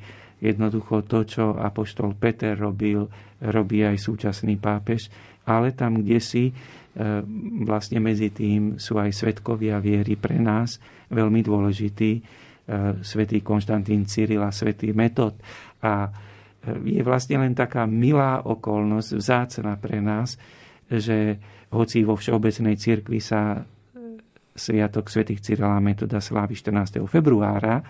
Jednoducho 0.44 1.06
to, 1.08 1.24
čo 1.24 1.44
Apoštol 1.56 2.14
Peter 2.20 2.54
robil, 2.54 3.06
robí 3.40 3.80
aj 3.80 3.96
súčasný 3.96 4.60
pápež, 4.60 5.08
ale 5.44 5.72
tam, 5.72 6.00
kde 6.00 6.18
si 6.20 6.44
e, 6.48 6.52
vlastne 7.64 8.00
medzi 8.00 8.32
tým 8.32 8.80
sú 8.80 8.96
aj 8.96 9.12
svetkovia 9.12 9.80
viery 9.82 10.16
pre 10.16 10.40
nás 10.40 10.80
veľmi 11.12 11.40
dôležitý. 11.44 12.10
E, 12.14 12.22
svetý 13.04 13.44
Konštantín 13.44 14.08
Cyril 14.08 14.40
a 14.40 14.48
svetý 14.48 14.96
Metod. 14.96 15.36
A 15.84 16.08
je 16.84 17.02
vlastne 17.04 17.40
len 17.40 17.52
taká 17.52 17.84
milá 17.84 18.40
okolnosť, 18.44 19.10
vzácna 19.16 19.76
pre 19.76 20.00
nás, 20.00 20.40
že 20.88 21.40
hoci 21.72 22.04
vo 22.06 22.14
Všeobecnej 22.14 22.76
cirkvi 22.78 23.18
sa 23.18 23.64
Sviatok 24.54 25.10
svätých 25.10 25.42
Cyrila 25.42 25.82
Metoda 25.82 26.22
slávi 26.22 26.54
14. 26.54 27.02
februára, 27.10 27.82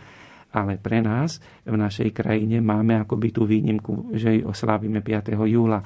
ale 0.54 0.80
pre 0.80 1.04
nás 1.04 1.42
v 1.66 1.76
našej 1.76 2.14
krajine 2.16 2.64
máme 2.64 2.96
akoby 3.04 3.28
tú 3.34 3.44
výnimku, 3.44 4.16
že 4.16 4.40
oslávime 4.40 5.04
5. 5.04 5.36
júla. 5.44 5.84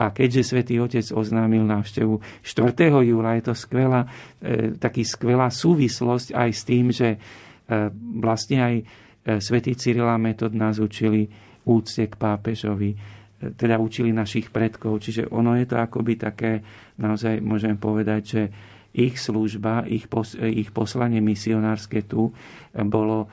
A 0.00 0.16
keďže 0.16 0.54
svätý 0.54 0.80
Otec 0.80 1.04
oznámil 1.12 1.60
návštevu 1.66 2.40
4. 2.40 2.72
júla, 3.04 3.36
je 3.36 3.44
to 3.44 3.54
skvelá, 3.58 4.08
e, 4.40 4.72
taký 4.80 5.04
skvelá 5.04 5.52
súvislosť 5.52 6.32
aj 6.32 6.50
s 6.56 6.62
tým, 6.64 6.86
že 6.88 7.08
e, 7.12 7.18
vlastne 8.16 8.58
aj 8.64 8.74
e, 8.80 8.84
svätý 9.44 9.76
Cyrila 9.76 10.16
Metod 10.16 10.56
nás 10.56 10.80
učili 10.80 11.28
úcte 11.70 12.10
k 12.10 12.14
pápežovi, 12.18 12.98
teda 13.54 13.78
učili 13.78 14.10
našich 14.10 14.50
predkov. 14.50 15.00
Čiže 15.00 15.30
ono 15.30 15.54
je 15.54 15.64
to 15.70 15.78
akoby 15.78 16.18
také, 16.18 16.60
naozaj 16.98 17.38
môžem 17.40 17.78
povedať, 17.78 18.22
že 18.26 18.42
ich 18.90 19.22
služba, 19.22 19.86
ich, 19.86 20.10
pos, 20.10 20.34
ich 20.34 20.74
poslanie 20.74 21.22
misionárske 21.22 22.02
tu 22.02 22.34
bolo 22.74 23.30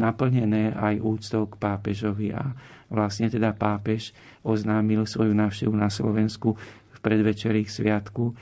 naplnené 0.00 0.72
aj 0.72 1.04
úctou 1.04 1.44
k 1.52 1.60
pápežovi 1.60 2.32
a 2.32 2.56
vlastne 2.88 3.28
teda 3.28 3.52
pápež 3.52 4.16
oznámil 4.40 5.04
svoju 5.04 5.36
návštevu 5.36 5.74
na 5.76 5.92
Slovensku 5.92 6.56
v 6.88 6.98
predvečerých 7.04 7.68
sviatku 7.68 8.32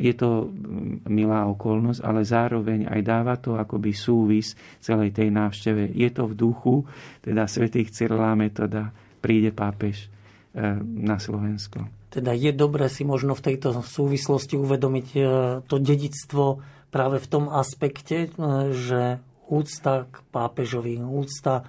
je 0.00 0.14
to 0.16 0.48
mm, 0.48 1.04
milá 1.12 1.44
okolnosť, 1.52 2.00
ale 2.00 2.24
zároveň 2.24 2.88
aj 2.88 3.00
dáva 3.04 3.36
to 3.36 3.60
akoby 3.60 3.92
súvis 3.92 4.56
celej 4.80 5.12
tej 5.12 5.28
návšteve. 5.28 5.92
Je 5.92 6.08
to 6.08 6.32
v 6.32 6.34
duchu, 6.34 6.74
teda 7.20 7.44
svätých 7.44 7.92
Cyrila 7.92 8.32
metoda, 8.32 8.88
príde 9.20 9.52
pápež 9.52 10.08
eh, 10.56 10.80
na 10.80 11.20
Slovensko. 11.20 11.84
Teda 12.08 12.32
je 12.32 12.50
dobré 12.56 12.88
si 12.88 13.04
možno 13.04 13.36
v 13.36 13.52
tejto 13.52 13.84
súvislosti 13.84 14.56
uvedomiť 14.56 15.08
eh, 15.14 15.24
to 15.68 15.76
dedictvo 15.76 16.64
práve 16.88 17.22
v 17.22 17.30
tom 17.30 17.46
aspekte, 17.52 18.34
že 18.74 19.22
úcta 19.46 20.10
k 20.10 20.14
pápežovi, 20.34 20.98
úcta 20.98 21.62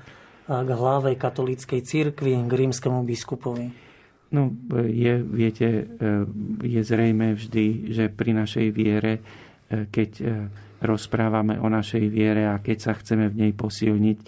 k 0.50 0.70
hlave 0.74 1.14
katolíckej 1.14 1.86
cirkvi, 1.86 2.42
k 2.42 2.52
rímskemu 2.52 3.06
biskupovi. 3.06 3.91
No, 4.32 4.48
je, 4.88 5.20
viete, 5.28 5.68
e, 5.68 5.84
je 6.64 6.82
zrejme 6.88 7.36
vždy, 7.36 7.92
že 7.92 8.08
pri 8.08 8.32
našej 8.32 8.68
viere, 8.72 9.20
e, 9.20 9.22
keď 9.92 10.10
e, 10.24 10.26
rozprávame 10.80 11.60
o 11.60 11.68
našej 11.68 12.08
viere 12.08 12.48
a 12.48 12.64
keď 12.64 12.78
sa 12.80 12.94
chceme 12.96 13.28
v 13.28 13.36
nej 13.48 13.52
posilniť, 13.52 14.20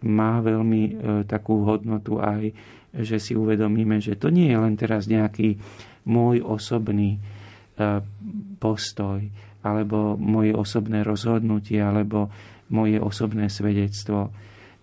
má 0.00 0.40
veľmi 0.40 0.96
takú 1.28 1.60
hodnotu 1.68 2.16
aj, 2.24 2.56
že 3.04 3.20
si 3.20 3.36
uvedomíme, 3.36 4.00
že 4.00 4.16
to 4.16 4.32
nie 4.32 4.48
je 4.48 4.56
len 4.56 4.72
teraz 4.80 5.04
nejaký 5.04 5.60
môj 6.08 6.40
osobný 6.40 7.20
postoj, 8.56 9.20
alebo 9.60 10.16
moje 10.16 10.56
osobné 10.56 11.04
rozhodnutie, 11.04 11.84
alebo 11.84 12.32
moje 12.72 12.96
osobné 12.96 13.52
svedectvo. 13.52 14.32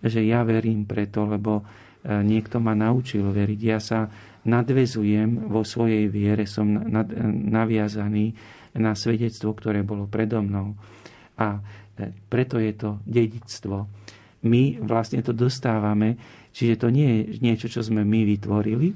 Že 0.06 0.22
ja 0.22 0.46
verím 0.46 0.86
preto, 0.86 1.26
lebo 1.26 1.66
niekto 2.06 2.62
ma 2.62 2.78
naučil 2.78 3.26
veriť. 3.26 3.60
Ja 3.66 3.82
sa 3.82 4.06
nadvezujem 4.48 5.52
vo 5.52 5.60
svojej 5.60 6.08
viere, 6.08 6.48
som 6.48 6.72
naviazaný 7.52 8.32
na 8.80 8.96
svedectvo, 8.96 9.52
ktoré 9.52 9.84
bolo 9.84 10.08
predo 10.08 10.40
mnou. 10.40 10.72
A 11.36 11.60
e, 11.96 12.10
preto 12.26 12.56
je 12.56 12.72
to 12.72 12.90
dedictvo. 13.04 13.86
My 14.48 14.78
vlastne 14.78 15.18
to 15.18 15.34
dostávame, 15.34 16.14
čiže 16.54 16.86
to 16.86 16.88
nie 16.94 17.10
je 17.10 17.42
niečo, 17.42 17.66
čo 17.66 17.82
sme 17.82 18.06
my 18.06 18.22
vytvorili. 18.22 18.94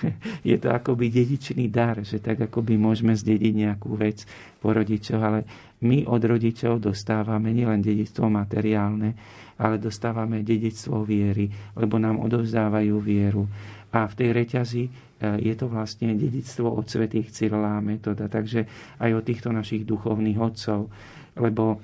je 0.50 0.56
to 0.56 0.70
akoby 0.70 1.10
dedičný 1.10 1.66
dar, 1.66 2.00
že 2.06 2.22
tak 2.22 2.46
akoby 2.46 2.78
môžeme 2.78 3.12
zdediť 3.12 3.52
nejakú 3.52 3.98
vec 3.98 4.22
po 4.62 4.70
rodičoch, 4.70 5.18
ale 5.18 5.40
my 5.82 6.06
od 6.06 6.22
rodičov 6.22 6.78
dostávame 6.78 7.50
nielen 7.50 7.82
dedictvo 7.82 8.30
materiálne, 8.30 9.10
ale 9.58 9.82
dostávame 9.82 10.46
dedictvo 10.46 11.02
viery, 11.02 11.50
lebo 11.74 11.98
nám 11.98 12.22
odovzdávajú 12.22 12.94
vieru. 13.02 13.50
A 13.94 14.10
v 14.10 14.14
tej 14.18 14.28
reťazi 14.34 14.84
e, 14.84 14.90
je 15.38 15.54
to 15.54 15.70
vlastne 15.70 16.18
dedictvo 16.18 16.66
od 16.66 16.90
svetých 16.90 17.30
Cyrila 17.30 17.78
Metoda, 17.78 18.26
takže 18.26 18.66
aj 18.98 19.10
od 19.14 19.22
týchto 19.22 19.54
našich 19.54 19.86
duchovných 19.86 20.38
otcov. 20.42 20.90
Lebo 21.38 21.64
e, 21.74 21.78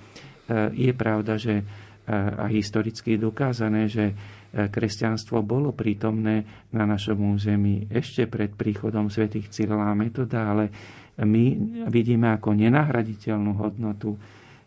je 0.74 0.92
pravda, 0.92 1.38
že 1.38 1.62
e, 1.62 1.64
a 2.11 2.50
historicky 2.50 3.14
je 3.14 3.24
dokázané, 3.30 3.86
že 3.86 4.11
kresťanstvo 4.50 5.46
bolo 5.46 5.70
prítomné 5.70 6.42
na 6.74 6.82
našom 6.82 7.38
území 7.38 7.86
ešte 7.86 8.26
pred 8.26 8.50
príchodom 8.50 9.06
svätých 9.06 9.46
Cyrila 9.46 9.94
Metoda, 9.94 10.50
ale 10.50 10.74
my 11.22 11.54
vidíme 11.86 12.34
ako 12.34 12.58
nenahraditeľnú 12.58 13.54
hodnotu 13.62 14.18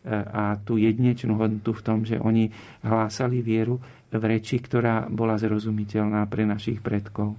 a 0.07 0.55
tú 0.59 0.79
jedinečnú 0.79 1.35
hodnotu 1.35 1.75
v 1.75 1.83
tom, 1.83 2.07
že 2.07 2.15
oni 2.15 2.47
hlásali 2.83 3.43
vieru 3.43 3.79
v 4.15 4.37
reči, 4.37 4.61
ktorá 4.61 5.09
bola 5.09 5.35
zrozumiteľná 5.37 6.25
pre 6.29 6.45
našich 6.45 6.79
predkov. 6.79 7.35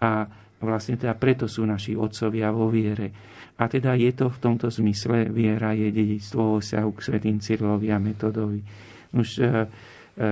A 0.00 0.28
vlastne 0.60 0.96
teda 1.00 1.16
preto 1.16 1.48
sú 1.48 1.64
naši 1.64 1.96
otcovia 1.96 2.52
vo 2.52 2.68
viere. 2.68 3.12
A 3.56 3.72
teda 3.72 3.96
je 3.96 4.12
to 4.12 4.28
v 4.28 4.40
tomto 4.40 4.68
zmysle 4.68 5.32
viera 5.32 5.72
je 5.72 5.88
dedictvo 5.88 6.60
vzťahu 6.60 6.90
k 6.92 7.00
svetým 7.00 7.36
Cyrilovi 7.40 7.88
a 7.88 7.96
Metodovi. 7.96 8.60
Už 9.16 9.28
e, 9.40 9.44
e, 9.48 10.28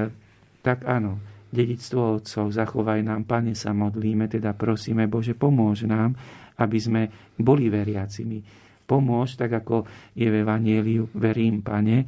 tak 0.61 0.85
áno, 0.85 1.21
dedictvo 1.49 2.21
otcov, 2.21 2.53
zachovaj 2.53 3.01
nám, 3.01 3.25
Pane, 3.25 3.57
sa 3.57 3.73
modlíme, 3.73 4.29
teda 4.29 4.53
prosíme, 4.53 5.09
Bože, 5.09 5.33
pomôž 5.33 5.89
nám, 5.89 6.13
aby 6.61 6.79
sme 6.83 7.03
boli 7.41 7.73
veriacimi. 7.73 8.45
Pomôž, 8.85 9.41
tak 9.41 9.65
ako 9.65 9.89
je 10.13 10.29
v 10.29 10.45
Evangeliu, 10.45 11.09
verím, 11.17 11.65
Pane, 11.65 12.05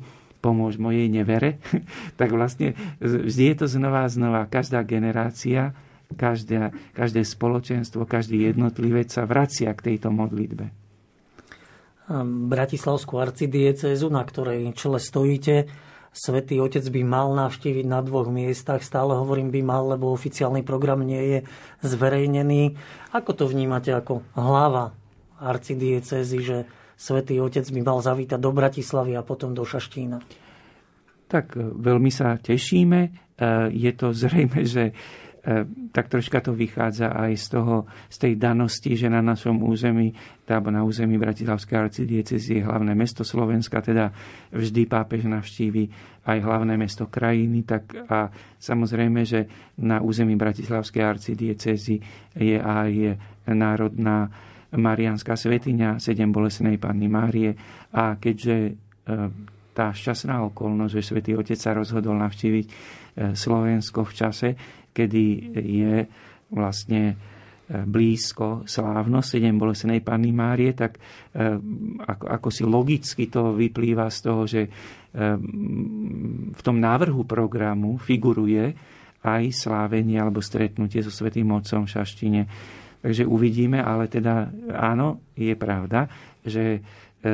pomôž 0.47 0.79
mojej 0.79 1.11
nevere, 1.11 1.59
tak 2.21 2.31
vlastne 2.31 2.79
vždy 3.03 3.43
je 3.51 3.57
to 3.59 3.67
znova 3.67 4.07
a 4.07 4.13
znova. 4.13 4.47
Každá 4.47 4.87
generácia, 4.87 5.75
každé, 6.15 6.71
každé 6.95 7.27
spoločenstvo, 7.27 8.07
každý 8.07 8.47
jednotlivec 8.55 9.11
sa 9.11 9.27
vracia 9.27 9.75
k 9.75 9.93
tejto 9.93 10.15
modlitbe. 10.15 10.71
Bratislavskú 12.47 13.19
arcidiecezu, 13.19 14.07
na 14.07 14.23
ktorej 14.23 14.71
čele 14.79 15.03
stojíte, 15.03 15.67
Svetý 16.17 16.57
Otec 16.65 16.81
by 16.89 17.03
mal 17.05 17.37
navštíviť 17.37 17.85
na 17.85 18.01
dvoch 18.01 18.33
miestach. 18.33 18.81
Stále 18.81 19.21
hovorím 19.21 19.53
by 19.53 19.61
mal, 19.61 19.85
lebo 19.85 20.17
oficiálny 20.17 20.65
program 20.65 21.05
nie 21.05 21.21
je 21.21 21.39
zverejnený. 21.85 22.73
Ako 23.13 23.37
to 23.37 23.45
vnímate 23.45 23.93
ako 23.93 24.25
hlava 24.33 24.97
arcidiecezy, 25.37 26.39
že 26.41 26.59
svätý 26.97 27.39
Otec 27.39 27.69
by 27.69 27.81
mal 27.85 28.01
zavítať 28.01 28.41
do 28.41 28.51
Bratislavy 28.51 29.13
a 29.15 29.23
potom 29.23 29.53
do 29.53 29.63
Šaštína? 29.63 30.19
Tak 31.29 31.55
e, 31.55 31.63
veľmi 31.77 32.09
sa 32.09 32.41
tešíme. 32.41 33.01
E, 33.05 33.11
je 33.77 33.93
to 33.93 34.17
zrejme, 34.17 34.65
že 34.65 34.91
e, 34.91 34.93
tak 35.93 36.09
troška 36.09 36.41
to 36.41 36.57
vychádza 36.57 37.13
aj 37.13 37.33
z, 37.37 37.47
toho, 37.53 37.77
z 38.09 38.17
tej 38.17 38.33
danosti, 38.41 38.97
že 38.97 39.13
na 39.13 39.21
našom 39.21 39.61
území, 39.61 40.15
alebo 40.49 40.73
na 40.73 40.87
území 40.87 41.21
Bratislavskej 41.21 41.77
arcidiecezy 41.77 42.63
je 42.63 42.67
hlavné 42.67 42.97
mesto 42.97 43.27
Slovenska, 43.27 43.85
teda 43.85 44.15
vždy 44.55 44.89
pápež 44.89 45.29
navštívi 45.29 45.85
aj 46.27 46.39
hlavné 46.43 46.75
mesto 46.81 47.07
krajiny, 47.07 47.63
tak 47.63 47.95
a 48.11 48.31
samozrejme, 48.59 49.23
že 49.23 49.47
na 49.79 50.03
území 50.03 50.35
Bratislavskej 50.35 51.03
arcidiecezy 51.03 51.97
je 52.35 52.59
aj 52.59 53.15
národná 53.47 54.31
Marianská 54.79 55.37
svetiňa, 55.37 55.99
sedem 55.99 56.31
bolesnej 56.31 56.77
Panny 56.77 57.09
Márie 57.09 57.53
a 57.93 58.17
keďže 58.17 58.77
tá 59.77 59.93
šťastná 59.93 60.41
okolnosť, 60.53 60.93
že 60.97 61.03
svätý 61.05 61.31
Otec 61.37 61.61
sa 61.61 61.77
rozhodol 61.77 62.17
navštíviť 62.17 62.67
Slovensko 63.37 64.09
v 64.09 64.13
čase, 64.17 64.49
kedy 64.93 65.25
je 65.57 65.95
vlastne 66.53 67.03
blízko 67.67 68.63
slávnosť 68.63 69.29
sedem 69.37 69.59
bolesnej 69.59 69.99
Panny 69.99 70.31
Márie, 70.31 70.71
tak 70.73 71.03
ako, 72.07 72.25
ako 72.31 72.49
si 72.49 72.63
logicky 72.63 73.27
to 73.27 73.59
vyplýva 73.59 74.07
z 74.07 74.19
toho, 74.23 74.43
že 74.47 74.63
v 76.57 76.61
tom 76.63 76.77
návrhu 76.79 77.27
programu 77.27 77.99
figuruje 77.99 78.71
aj 79.27 79.43
slávenie 79.51 80.23
alebo 80.23 80.39
stretnutie 80.39 81.03
so 81.03 81.11
Svetým 81.11 81.51
Otcom 81.51 81.83
v 81.85 81.93
Šaštine. 81.99 82.43
Takže 83.03 83.29
uvidíme, 83.29 83.83
ale 83.83 84.09
teda 84.09 84.49
áno, 84.73 85.33
je 85.37 85.53
pravda, 85.55 86.09
že 86.43 86.65
e, 86.77 86.81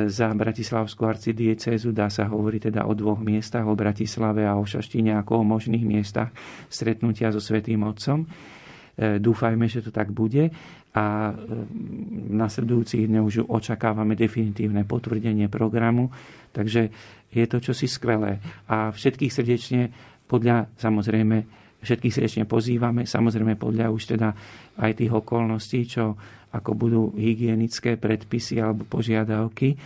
za 0.09 0.31
Bratislavskú 0.33 1.07
arcidiecezu 1.07 1.95
dá 1.95 2.11
sa 2.11 2.27
hovoriť 2.27 2.73
teda 2.73 2.81
o 2.87 2.93
dvoch 2.93 3.21
miestach, 3.23 3.65
o 3.67 3.77
Bratislave 3.77 4.43
a 4.43 4.59
o 4.59 4.65
Šaštine 4.67 5.15
ako 5.19 5.41
o 5.41 5.47
možných 5.47 5.85
miestach 5.85 6.29
stretnutia 6.67 7.31
so 7.31 7.41
Svetým 7.41 7.83
Otcom. 7.87 8.23
E, 8.23 9.17
dúfajme, 9.17 9.65
že 9.65 9.81
to 9.81 9.89
tak 9.89 10.13
bude 10.13 10.53
a 10.93 11.33
v 11.33 12.29
nasledujúcich 12.29 13.09
dňoch 13.09 13.25
už 13.25 13.37
očakávame 13.49 14.13
definitívne 14.13 14.85
potvrdenie 14.85 15.49
programu, 15.49 16.13
takže 16.53 16.93
je 17.33 17.45
to 17.49 17.57
čosi 17.57 17.89
skvelé. 17.89 18.37
A 18.69 18.93
všetkých 18.93 19.33
srdečne 19.33 19.89
podľa, 20.29 20.69
samozrejme, 20.77 21.37
všetkých 21.81 22.13
srdečne 22.13 22.43
pozývame, 22.45 23.09
samozrejme 23.09 23.57
podľa 23.57 23.89
už 23.89 24.15
teda 24.15 24.37
aj 24.77 24.91
tých 25.01 25.11
okolností, 25.13 25.79
čo 25.85 26.17
ako 26.53 26.71
budú 26.77 27.03
hygienické 27.17 27.97
predpisy 27.97 28.61
alebo 28.61 28.85
požiadavky, 28.85 29.73
e, 29.73 29.77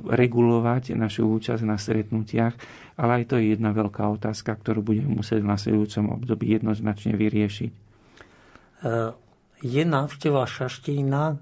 regulovať 0.00 0.94
našu 0.94 1.26
účasť 1.26 1.62
na 1.66 1.74
stretnutiach, 1.74 2.54
ale 2.98 3.22
aj 3.22 3.24
to 3.26 3.34
je 3.38 3.58
jedna 3.58 3.74
veľká 3.74 4.06
otázka, 4.20 4.54
ktorú 4.54 4.86
budeme 4.86 5.18
musieť 5.18 5.42
v 5.42 5.50
nasledujúcom 5.50 6.04
období 6.22 6.54
jednoznačne 6.54 7.18
vyriešiť. 7.18 7.70
E, 7.70 7.78
je 9.60 9.82
návšteva 9.84 10.48
Šaštína 10.48 11.36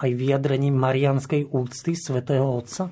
aj 0.00 0.10
vyjadrením 0.16 0.72
marianskej 0.72 1.52
úcty 1.52 1.92
svätého 1.92 2.48
Otca? 2.48 2.88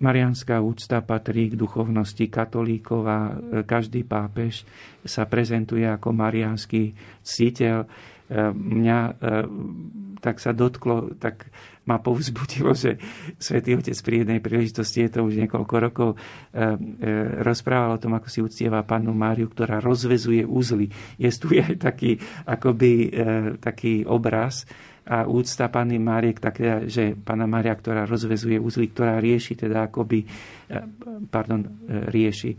Marianská 0.00 0.64
úcta 0.64 1.04
patrí 1.04 1.52
k 1.52 1.60
duchovnosti 1.60 2.24
katolíkov 2.32 3.04
a 3.04 3.18
e, 3.28 3.32
každý 3.68 4.00
pápež 4.08 4.64
sa 5.04 5.28
prezentuje 5.28 5.84
ako 5.84 6.16
marianský 6.16 6.96
ctiteľ. 7.20 7.84
Mňa 8.54 8.98
e, 9.10 9.12
tak 10.22 10.38
sa 10.38 10.54
dotklo, 10.54 11.18
tak 11.18 11.50
ma 11.88 11.98
povzbudilo, 11.98 12.76
že 12.76 13.00
svätý 13.40 13.74
Otec 13.74 13.96
pri 13.98 14.22
jednej 14.22 14.38
príležitosti, 14.38 15.02
je 15.02 15.10
to 15.10 15.26
už 15.26 15.34
niekoľko 15.34 15.74
rokov, 15.80 16.08
e, 16.14 16.16
e, 16.54 16.66
rozprával 17.42 17.98
o 17.98 18.02
tom, 18.02 18.14
ako 18.14 18.28
si 18.30 18.38
uctieva 18.38 18.86
pannu 18.86 19.10
Máriu, 19.10 19.50
ktorá 19.50 19.82
rozvezuje 19.82 20.46
uzly. 20.46 20.92
Je 21.18 21.26
tu 21.34 21.50
aj 21.58 21.82
taký, 21.82 22.22
akoby, 22.46 23.10
taký 23.58 24.06
obraz 24.06 24.62
a 25.10 25.26
úcta 25.26 25.66
Panny 25.66 25.98
Márie, 25.98 26.36
tak, 26.38 26.62
že 26.86 27.18
Panna 27.18 27.48
Mária, 27.48 27.74
ktorá 27.74 28.06
rozvezuje 28.06 28.60
uzly, 28.62 28.94
ktorá 28.94 29.18
rieši, 29.18 29.58
teda 29.58 29.90
akoby, 29.90 30.22
pardon, 31.32 31.66
rieši, 31.88 32.54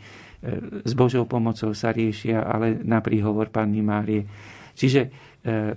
s 0.83 0.91
Božou 0.97 1.29
pomocou 1.29 1.71
sa 1.71 1.93
riešia, 1.93 2.43
ale 2.43 2.81
na 2.81 2.99
príhovor 2.99 3.53
Panny 3.53 3.79
Márie. 3.85 4.25
Čiže 4.73 5.30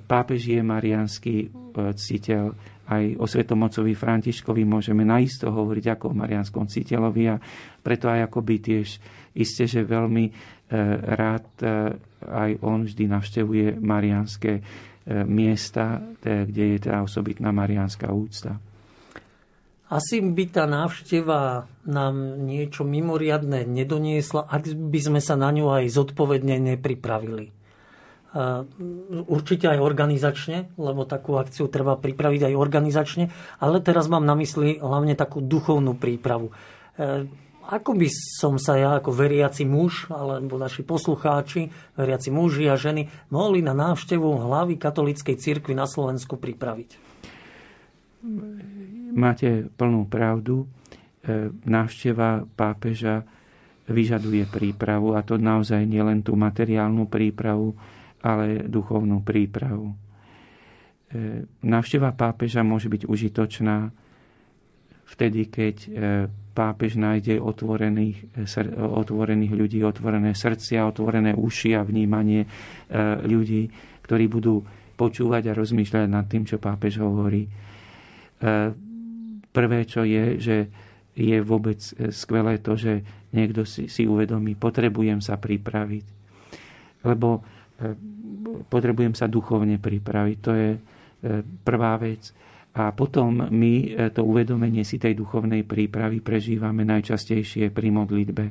pápež 0.04 0.40
je 0.44 0.60
marianský 0.60 1.48
citeľ 1.96 2.52
aj 2.84 3.16
o 3.16 3.24
svetomocovi 3.24 3.96
Františkovi 3.96 4.62
môžeme 4.68 5.08
naisto 5.08 5.48
hovoriť 5.48 5.96
ako 5.96 6.12
o 6.12 6.18
marianskom 6.20 6.68
citeľovi 6.68 7.24
a 7.32 7.40
preto 7.80 8.12
aj 8.12 8.28
akoby 8.28 8.60
tiež 8.60 8.88
isté, 9.32 9.64
že 9.64 9.88
veľmi 9.88 10.24
e, 10.28 10.32
rád 11.16 11.48
e, 11.64 11.96
aj 12.28 12.50
on 12.60 12.84
vždy 12.84 13.04
navštevuje 13.08 13.80
marianské 13.80 14.60
e, 14.60 14.62
miesta, 15.24 16.00
kde 16.20 16.76
je 16.76 16.78
teda 16.84 17.00
osobitná 17.04 17.56
marianská 17.56 18.12
úcta. 18.12 18.60
Asi 19.88 20.20
by 20.20 20.44
tá 20.48 20.64
návšteva 20.64 21.68
nám 21.88 22.44
niečo 22.44 22.88
mimoriadne 22.88 23.68
nedoniesla, 23.68 24.48
ak 24.48 24.72
by 24.72 25.00
sme 25.00 25.20
sa 25.20 25.36
na 25.36 25.52
ňu 25.52 25.72
aj 25.72 25.92
zodpovedne 25.92 26.56
nepripravili. 26.56 27.63
Určite 29.30 29.70
aj 29.70 29.78
organizačne, 29.78 30.74
lebo 30.74 31.06
takú 31.06 31.38
akciu 31.38 31.70
treba 31.70 31.94
pripraviť 31.94 32.50
aj 32.50 32.54
organizačne, 32.58 33.24
ale 33.62 33.78
teraz 33.78 34.10
mám 34.10 34.26
na 34.26 34.34
mysli 34.34 34.82
hlavne 34.82 35.14
takú 35.14 35.38
duchovnú 35.38 35.94
prípravu. 35.94 36.50
E, 36.50 37.30
ako 37.70 37.94
by 37.94 38.08
som 38.10 38.58
sa 38.58 38.74
ja 38.74 38.98
ako 38.98 39.14
veriaci 39.14 39.62
muž, 39.62 40.10
alebo 40.10 40.58
naši 40.58 40.82
poslucháči, 40.82 41.70
veriaci 41.94 42.34
muži 42.34 42.66
a 42.66 42.74
ženy, 42.74 43.06
mohli 43.30 43.62
na 43.62 43.70
návštevu 43.70 44.26
hlavy 44.26 44.82
katolíckej 44.82 45.38
cirkvi 45.38 45.78
na 45.78 45.86
Slovensku 45.86 46.34
pripraviť? 46.34 46.90
Máte 49.14 49.70
plnú 49.78 50.10
pravdu. 50.10 50.66
E, 51.22 51.54
návšteva 51.54 52.50
pápeža 52.58 53.22
vyžaduje 53.86 54.48
prípravu 54.48 55.14
a 55.14 55.22
to 55.22 55.38
naozaj 55.38 55.86
nielen 55.86 56.24
tú 56.26 56.34
materiálnu 56.34 57.06
prípravu, 57.06 57.76
ale 58.24 58.64
duchovnú 58.64 59.20
prípravu. 59.20 59.92
E, 59.92 61.44
návšteva 61.60 62.16
pápeža 62.16 62.64
môže 62.64 62.88
byť 62.88 63.04
užitočná 63.04 63.92
vtedy, 65.12 65.52
keď 65.52 65.76
e, 65.84 65.88
pápež 66.56 66.96
nájde 66.96 67.36
otvorených, 67.36 68.32
e, 68.48 68.64
otvorených 68.80 69.52
ľudí, 69.52 69.78
otvorené 69.84 70.32
srdcia, 70.32 70.88
otvorené 70.88 71.36
uši 71.36 71.76
a 71.76 71.84
vnímanie 71.84 72.48
ľudí, 73.28 73.68
ktorí 74.06 74.24
budú 74.26 74.64
počúvať 74.94 75.52
a 75.52 75.56
rozmýšľať 75.58 76.06
nad 76.08 76.24
tým, 76.30 76.46
čo 76.46 76.62
pápež 76.62 77.02
hovorí. 77.02 77.50
Prvé, 79.50 79.80
čo 79.90 80.06
je, 80.06 80.38
že 80.38 80.56
je 81.18 81.38
vôbec 81.42 81.82
skvelé 82.14 82.62
to, 82.62 82.78
že 82.78 83.02
niekto 83.34 83.66
si, 83.66 83.90
si 83.90 84.06
uvedomí, 84.06 84.54
potrebujem 84.54 85.18
sa 85.18 85.34
pripraviť. 85.34 86.04
Lebo 87.02 87.42
potrebujem 88.68 89.14
sa 89.14 89.26
duchovne 89.26 89.78
pripraviť. 89.78 90.36
To 90.44 90.52
je 90.54 90.70
e, 90.74 90.78
prvá 91.42 91.98
vec. 91.98 92.30
A 92.74 92.90
potom 92.90 93.50
my 93.50 93.72
e, 93.86 94.10
to 94.10 94.26
uvedomenie 94.26 94.82
si 94.82 94.98
tej 94.98 95.14
duchovnej 95.18 95.66
prípravy 95.66 96.22
prežívame 96.22 96.82
najčastejšie 96.86 97.70
pri 97.70 97.88
modlitbe. 97.94 98.44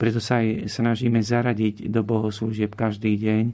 Preto 0.00 0.16
sa 0.16 0.40
aj 0.40 0.70
snažíme 0.72 1.20
zaradiť 1.20 1.92
do 1.92 2.00
bohoslúžieb 2.00 2.72
každý 2.72 3.20
deň 3.20 3.44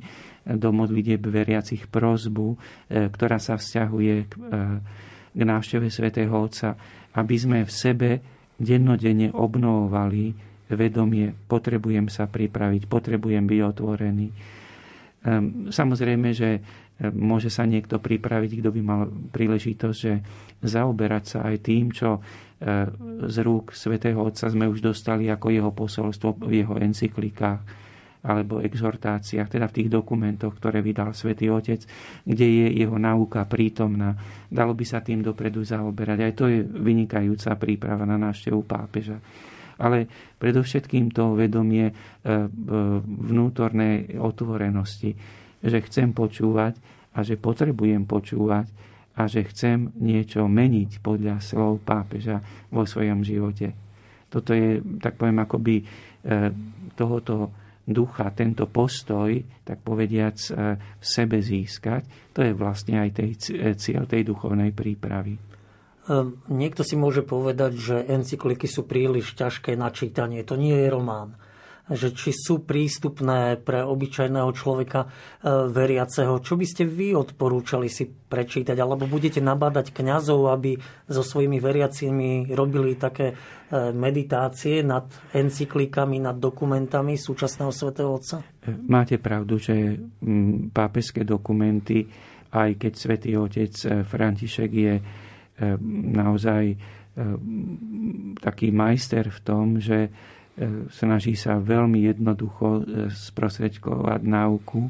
do 0.46 0.70
modlitieb 0.70 1.18
veriacich 1.26 1.90
prozbu, 1.90 2.54
e, 2.54 2.56
ktorá 3.10 3.42
sa 3.42 3.58
vzťahuje 3.58 4.14
k, 4.30 4.32
k 5.36 5.40
návšteve 5.42 5.90
svätého 5.90 6.32
Otca, 6.32 6.78
aby 7.18 7.36
sme 7.36 7.58
v 7.66 7.72
sebe 7.72 8.10
dennodenne 8.56 9.34
obnovovali 9.34 10.32
vedomie, 10.70 11.34
potrebujem 11.34 12.08
sa 12.08 12.26
pripraviť, 12.26 12.88
potrebujem 12.88 13.44
byť 13.44 13.60
otvorený 13.60 14.28
samozrejme, 15.72 16.28
že 16.30 16.50
ehm, 16.58 16.62
môže 17.14 17.50
sa 17.50 17.66
niekto 17.66 17.98
pripraviť, 17.98 18.62
kto 18.62 18.70
by 18.70 18.80
mal 18.82 19.02
príležitosť, 19.10 19.98
že 19.98 20.12
zaoberať 20.62 21.24
sa 21.26 21.38
aj 21.50 21.56
tým, 21.66 21.90
čo 21.90 22.18
ehm, 22.18 23.26
z 23.26 23.36
rúk 23.42 23.74
svätého 23.74 24.22
Otca 24.22 24.46
sme 24.46 24.70
už 24.70 24.80
dostali 24.80 25.26
ako 25.26 25.50
jeho 25.50 25.70
posolstvo 25.74 26.46
v 26.46 26.62
jeho 26.62 26.74
encyklikách 26.78 27.86
alebo 28.26 28.58
exhortáciách, 28.58 29.46
teda 29.46 29.70
v 29.70 29.76
tých 29.78 29.88
dokumentoch, 29.92 30.58
ktoré 30.58 30.82
vydal 30.82 31.14
svätý 31.14 31.46
Otec, 31.46 31.86
kde 32.26 32.46
je 32.46 32.66
jeho 32.82 32.98
náuka 32.98 33.46
prítomná. 33.46 34.18
Dalo 34.50 34.74
by 34.74 34.82
sa 34.82 34.98
tým 34.98 35.22
dopredu 35.22 35.62
zaoberať. 35.62 36.18
Aj 36.26 36.34
to 36.34 36.50
je 36.50 36.66
vynikajúca 36.66 37.54
príprava 37.54 38.02
na 38.02 38.18
návštevu 38.18 38.66
pápeža 38.66 39.22
ale 39.76 40.08
predovšetkým 40.40 41.12
to 41.12 41.36
vedomie 41.36 41.90
e, 41.90 41.94
vnútornej 43.04 44.16
otvorenosti, 44.16 45.12
že 45.60 45.78
chcem 45.84 46.12
počúvať 46.16 46.76
a 47.16 47.24
že 47.24 47.40
potrebujem 47.40 48.04
počúvať 48.04 48.66
a 49.16 49.22
že 49.24 49.48
chcem 49.48 49.96
niečo 49.96 50.44
meniť 50.44 51.00
podľa 51.00 51.40
slov 51.40 51.80
pápeža 51.84 52.40
vo 52.68 52.84
svojom 52.84 53.24
živote. 53.24 53.72
Toto 54.28 54.52
je, 54.52 54.80
tak 55.00 55.16
poviem, 55.16 55.40
akoby 55.40 55.80
e, 55.80 55.84
tohoto 56.92 57.52
ducha, 57.86 58.34
tento 58.34 58.66
postoj, 58.66 59.30
tak 59.64 59.80
povediac, 59.80 60.36
e, 60.36 60.50
v 60.76 61.04
sebe 61.04 61.40
získať, 61.40 62.32
to 62.36 62.44
je 62.44 62.52
vlastne 62.52 63.00
aj 63.00 63.10
tej, 63.16 63.30
cieľ 63.80 64.04
tej 64.04 64.28
duchovnej 64.28 64.76
prípravy. 64.76 65.55
Ehm, 66.06 66.38
niekto 66.46 66.86
si 66.86 66.94
môže 66.94 67.26
povedať, 67.26 67.72
že 67.74 67.96
encykliky 68.06 68.70
sú 68.70 68.86
príliš 68.86 69.34
ťažké 69.34 69.74
na 69.74 69.90
čítanie. 69.90 70.46
To 70.46 70.54
nie 70.54 70.74
je 70.74 70.88
román. 70.90 71.34
že 71.86 72.10
či 72.10 72.34
sú 72.34 72.66
prístupné 72.66 73.62
pre 73.62 73.86
obyčajného 73.86 74.50
človeka 74.58 75.06
e, 75.06 75.08
veriaceho. 75.70 76.42
Čo 76.42 76.58
by 76.58 76.66
ste 76.66 76.82
vy 76.82 77.14
odporúčali 77.14 77.86
si 77.86 78.10
prečítať? 78.10 78.74
Alebo 78.74 79.06
budete 79.06 79.38
nabádať 79.38 79.94
kňazov, 79.94 80.50
aby 80.50 80.74
so 81.06 81.22
svojimi 81.22 81.62
veriacimi 81.62 82.50
robili 82.50 82.98
také 82.98 83.30
e, 83.30 83.34
meditácie 83.94 84.82
nad 84.82 85.06
encyklikami, 85.30 86.18
nad 86.18 86.34
dokumentami 86.34 87.14
súčasného 87.14 87.70
svätého 87.70 88.10
Otca? 88.10 88.42
Máte 88.90 89.22
pravdu, 89.22 89.54
že 89.62 89.94
mm, 89.94 90.74
pápežské 90.74 91.22
dokumenty, 91.22 92.02
aj 92.50 92.82
keď 92.82 92.92
svätý 92.98 93.38
Otec 93.38 94.02
František 94.10 94.70
je 94.74 94.94
naozaj 96.12 96.76
taký 98.44 98.68
majster 98.76 99.32
v 99.32 99.40
tom, 99.40 99.80
že 99.80 100.12
E, 100.56 100.88
snaží 100.88 101.36
sa 101.36 101.60
veľmi 101.60 102.08
jednoducho 102.08 102.80
e, 102.80 102.82
sprostredkovať 103.12 104.24
náuku, 104.24 104.88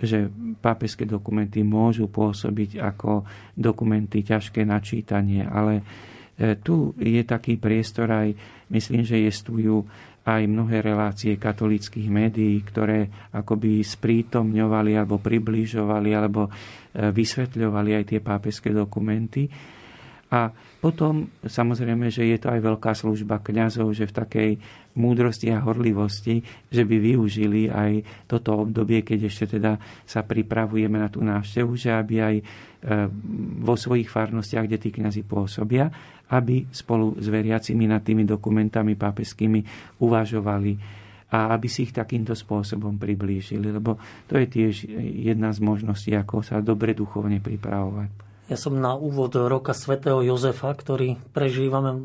že 0.00 0.32
pápežské 0.56 1.04
dokumenty 1.04 1.60
môžu 1.60 2.08
pôsobiť 2.08 2.80
ako 2.80 3.28
dokumenty 3.52 4.24
ťažké 4.24 4.64
načítanie, 4.64 5.44
ale 5.44 5.84
e, 6.40 6.56
tu 6.56 6.96
je 6.96 7.20
taký 7.28 7.60
priestor 7.60 8.08
aj, 8.08 8.32
myslím, 8.72 9.04
že 9.04 9.20
jestujú 9.20 9.84
aj 10.24 10.48
mnohé 10.48 10.80
relácie 10.80 11.36
katolických 11.36 12.08
médií, 12.08 12.64
ktoré 12.64 13.12
akoby 13.36 13.84
sprítomňovali 13.84 14.96
alebo 14.96 15.20
približovali 15.20 16.10
alebo 16.16 16.50
vysvetľovali 16.96 17.94
aj 17.94 18.04
tie 18.10 18.18
pápežské 18.24 18.74
dokumenty. 18.74 19.46
A 20.26 20.50
potom 20.82 21.30
samozrejme, 21.46 22.10
že 22.10 22.26
je 22.26 22.38
to 22.42 22.50
aj 22.50 22.58
veľká 22.58 22.92
služba 22.98 23.38
kňazov, 23.38 23.94
že 23.94 24.10
v 24.10 24.16
takej 24.16 24.50
múdrosti 24.98 25.54
a 25.54 25.62
horlivosti, 25.62 26.42
že 26.66 26.82
by 26.82 26.96
využili 26.98 27.70
aj 27.70 28.02
toto 28.26 28.66
obdobie, 28.66 29.06
keď 29.06 29.30
ešte 29.30 29.60
teda 29.60 29.78
sa 30.02 30.26
pripravujeme 30.26 30.98
na 30.98 31.06
tú 31.06 31.22
návštevu, 31.22 31.78
že 31.78 31.94
aby 31.94 32.14
aj 32.18 32.34
e, 32.38 32.44
vo 33.62 33.78
svojich 33.78 34.10
farnostiach, 34.10 34.66
kde 34.66 34.82
tí 34.82 34.90
kňazi 34.90 35.22
pôsobia, 35.22 35.86
aby 36.34 36.66
spolu 36.74 37.14
s 37.22 37.30
veriacimi 37.30 37.86
nad 37.86 38.02
tými 38.02 38.26
dokumentami 38.26 38.98
pápežskými 38.98 39.60
uvažovali 40.02 40.72
a 41.30 41.54
aby 41.54 41.70
si 41.70 41.86
ich 41.86 41.94
takýmto 41.94 42.34
spôsobom 42.34 42.98
priblížili, 42.98 43.70
lebo 43.70 43.98
to 44.26 44.38
je 44.38 44.46
tiež 44.46 44.74
jedna 45.22 45.54
z 45.54 45.62
možností, 45.62 46.10
ako 46.18 46.42
sa 46.42 46.58
dobre 46.62 46.94
duchovne 46.94 47.38
pripravovať. 47.38 48.25
Ja 48.46 48.54
som 48.54 48.78
na 48.78 48.94
úvod 48.94 49.34
roka 49.34 49.74
svätého 49.74 50.22
Jozefa, 50.22 50.70
ktorý 50.70 51.18
prežívame, 51.34 51.98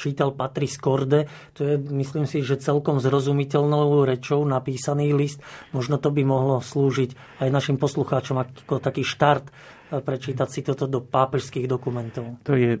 čítal 0.00 0.32
Patris 0.32 0.80
Korde. 0.80 1.28
To 1.60 1.68
je, 1.68 1.76
myslím 1.76 2.24
si, 2.24 2.40
že 2.40 2.56
celkom 2.56 2.96
zrozumiteľnou 2.96 4.08
rečou 4.08 4.40
napísaný 4.48 5.12
list. 5.12 5.44
Možno 5.76 6.00
to 6.00 6.08
by 6.08 6.24
mohlo 6.24 6.64
slúžiť 6.64 7.44
aj 7.44 7.48
našim 7.52 7.76
poslucháčom 7.76 8.40
ako 8.40 8.80
taký 8.80 9.04
štart 9.04 9.44
e, 9.44 10.00
prečítať 10.00 10.48
si 10.48 10.64
toto 10.64 10.88
do 10.88 11.04
pápežských 11.04 11.68
dokumentov. 11.68 12.40
To 12.48 12.56
je 12.56 12.72
e, 12.72 12.80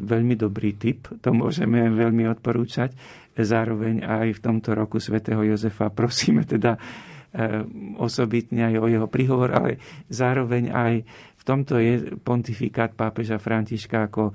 veľmi 0.00 0.32
dobrý 0.40 0.80
tip, 0.80 1.12
to 1.20 1.36
môžeme 1.36 1.92
veľmi 1.92 2.24
odporúčať. 2.32 2.96
Zároveň 3.36 4.00
aj 4.00 4.32
v 4.32 4.40
tomto 4.40 4.72
roku 4.72 4.96
svätého 4.96 5.44
Jozefa 5.44 5.92
prosíme 5.92 6.48
teda 6.48 6.80
e, 6.80 6.80
osobitne 8.00 8.72
aj 8.72 8.74
o 8.80 8.86
jeho 8.88 9.08
príhovor, 9.12 9.52
ale 9.52 9.76
zároveň 10.08 10.72
aj 10.72 10.94
tomto 11.46 11.78
je 11.78 12.18
pontifikát 12.18 12.90
pápeža 12.90 13.38
Františka 13.38 14.10
ako 14.10 14.34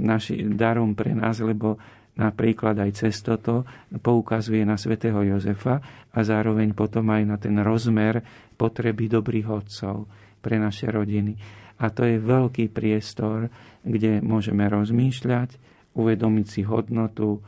našim 0.00 0.56
darom 0.56 0.96
pre 0.96 1.12
nás, 1.12 1.44
lebo 1.44 1.76
napríklad 2.16 2.80
aj 2.80 2.90
cez 2.96 3.20
toto 3.20 3.68
poukazuje 4.00 4.64
na 4.64 4.80
svätého 4.80 5.20
Jozefa 5.22 5.78
a 6.10 6.18
zároveň 6.24 6.72
potom 6.72 7.12
aj 7.12 7.22
na 7.28 7.36
ten 7.36 7.60
rozmer 7.60 8.24
potreby 8.56 9.06
dobrých 9.06 9.46
otcov 9.46 10.08
pre 10.40 10.56
naše 10.56 10.88
rodiny. 10.88 11.36
A 11.78 11.94
to 11.94 12.02
je 12.02 12.18
veľký 12.18 12.74
priestor, 12.74 13.46
kde 13.86 14.18
môžeme 14.18 14.66
rozmýšľať, 14.66 15.60
uvedomiť 15.94 16.46
si 16.48 16.60
hodnotu, 16.66 17.38
e, 17.38 17.40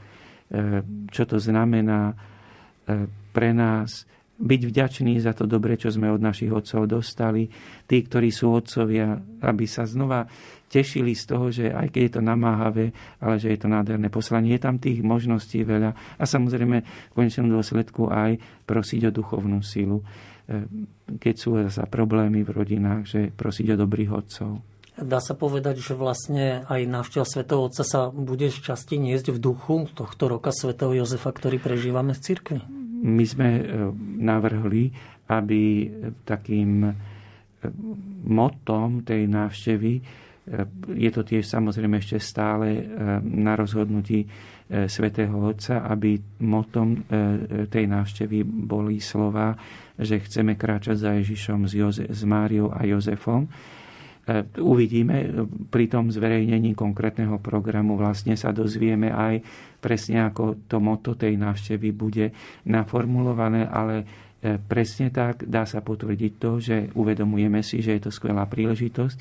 čo 1.10 1.24
to 1.26 1.40
znamená 1.40 2.12
e, 2.12 2.14
pre 3.34 3.50
nás, 3.50 4.06
byť 4.40 4.60
vďační 4.64 5.20
za 5.20 5.36
to 5.36 5.44
dobre, 5.44 5.76
čo 5.76 5.92
sme 5.92 6.08
od 6.08 6.24
našich 6.24 6.48
otcov 6.48 6.88
dostali. 6.88 7.52
Tí, 7.84 7.96
ktorí 8.00 8.32
sú 8.32 8.56
otcovia, 8.56 9.20
aby 9.44 9.64
sa 9.68 9.84
znova 9.84 10.24
tešili 10.72 11.12
z 11.12 11.24
toho, 11.28 11.52
že 11.52 11.68
aj 11.68 11.92
keď 11.92 12.00
je 12.00 12.12
to 12.16 12.22
namáhavé, 12.24 12.86
ale 13.20 13.36
že 13.36 13.52
je 13.52 13.58
to 13.60 13.68
nádherné 13.68 14.08
poslanie. 14.08 14.56
Je 14.56 14.64
tam 14.64 14.80
tých 14.80 15.04
možností 15.04 15.60
veľa. 15.60 15.92
A 16.16 16.24
samozrejme 16.24 16.76
v 16.80 17.12
konečnom 17.12 17.52
dôsledku 17.52 18.08
aj 18.08 18.40
prosiť 18.64 19.10
o 19.10 19.14
duchovnú 19.14 19.60
silu. 19.60 20.00
E, 20.48 20.64
keď 21.20 21.34
sú 21.36 21.58
zase 21.68 21.84
problémy 21.90 22.40
v 22.46 22.54
rodinách, 22.54 23.02
že 23.04 23.20
prosiť 23.34 23.76
o 23.76 23.80
dobrých 23.84 24.10
otcov. 24.14 24.50
Dá 25.00 25.16
sa 25.16 25.32
povedať, 25.32 25.80
že 25.80 25.96
vlastne 25.96 26.68
aj 26.68 26.84
návšteva 26.84 27.24
svätého 27.24 27.64
Otca 27.64 27.88
sa 27.88 28.12
bude 28.12 28.52
z 28.52 28.58
časti 28.60 29.00
niesť 29.00 29.32
v 29.32 29.38
duchu 29.40 29.88
tohto 29.96 30.28
roka 30.28 30.52
svätého 30.52 30.92
Jozefa, 30.92 31.32
ktorý 31.32 31.56
prežívame 31.56 32.12
v 32.12 32.20
cirkvi? 32.20 32.60
My 33.00 33.24
sme 33.24 33.48
e, 33.56 33.62
navrhli, 34.20 34.92
aby 35.32 35.88
takým 36.24 36.84
e, 36.84 36.92
motom 38.28 39.00
tej 39.00 39.24
návštevy, 39.24 39.92
e, 39.96 40.02
je 40.96 41.10
to 41.12 41.22
tiež 41.24 41.44
samozrejme 41.48 41.96
ešte 41.96 42.20
stále 42.20 42.84
na 43.22 43.54
rozhodnutí 43.56 44.26
svätého 44.70 45.34
Otca, 45.34 45.82
aby 45.82 46.14
motom 46.46 47.02
tej 47.66 47.90
návštevy 47.90 48.46
boli 48.46 49.02
slova, 49.02 49.50
že 49.98 50.22
chceme 50.22 50.54
kráčať 50.54 50.94
za 50.94 51.10
Ježišom 51.18 51.66
s, 51.66 51.74
Joze- 51.74 52.06
s 52.06 52.22
Máriou 52.22 52.70
a 52.70 52.86
Jozefom. 52.86 53.50
Uvidíme 54.60 55.48
pri 55.72 55.90
tom 55.90 56.12
zverejnení 56.12 56.76
konkrétneho 56.76 57.40
programu 57.42 57.98
vlastne 57.98 58.38
sa 58.38 58.54
dozvieme 58.54 59.10
aj 59.10 59.42
presne 59.80 60.28
ako 60.28 60.68
to 60.68 60.76
moto 60.78 61.16
tej 61.16 61.40
návštevy 61.40 61.88
bude 61.90 62.30
naformulované, 62.68 63.64
ale 63.66 64.04
e, 64.44 64.60
presne 64.60 65.08
tak 65.08 65.48
dá 65.48 65.64
sa 65.64 65.80
potvrdiť 65.80 66.32
to, 66.36 66.50
že 66.60 66.76
uvedomujeme 66.92 67.64
si, 67.64 67.80
že 67.80 67.96
je 67.96 68.02
to 68.06 68.10
skvelá 68.12 68.44
príležitosť, 68.44 69.16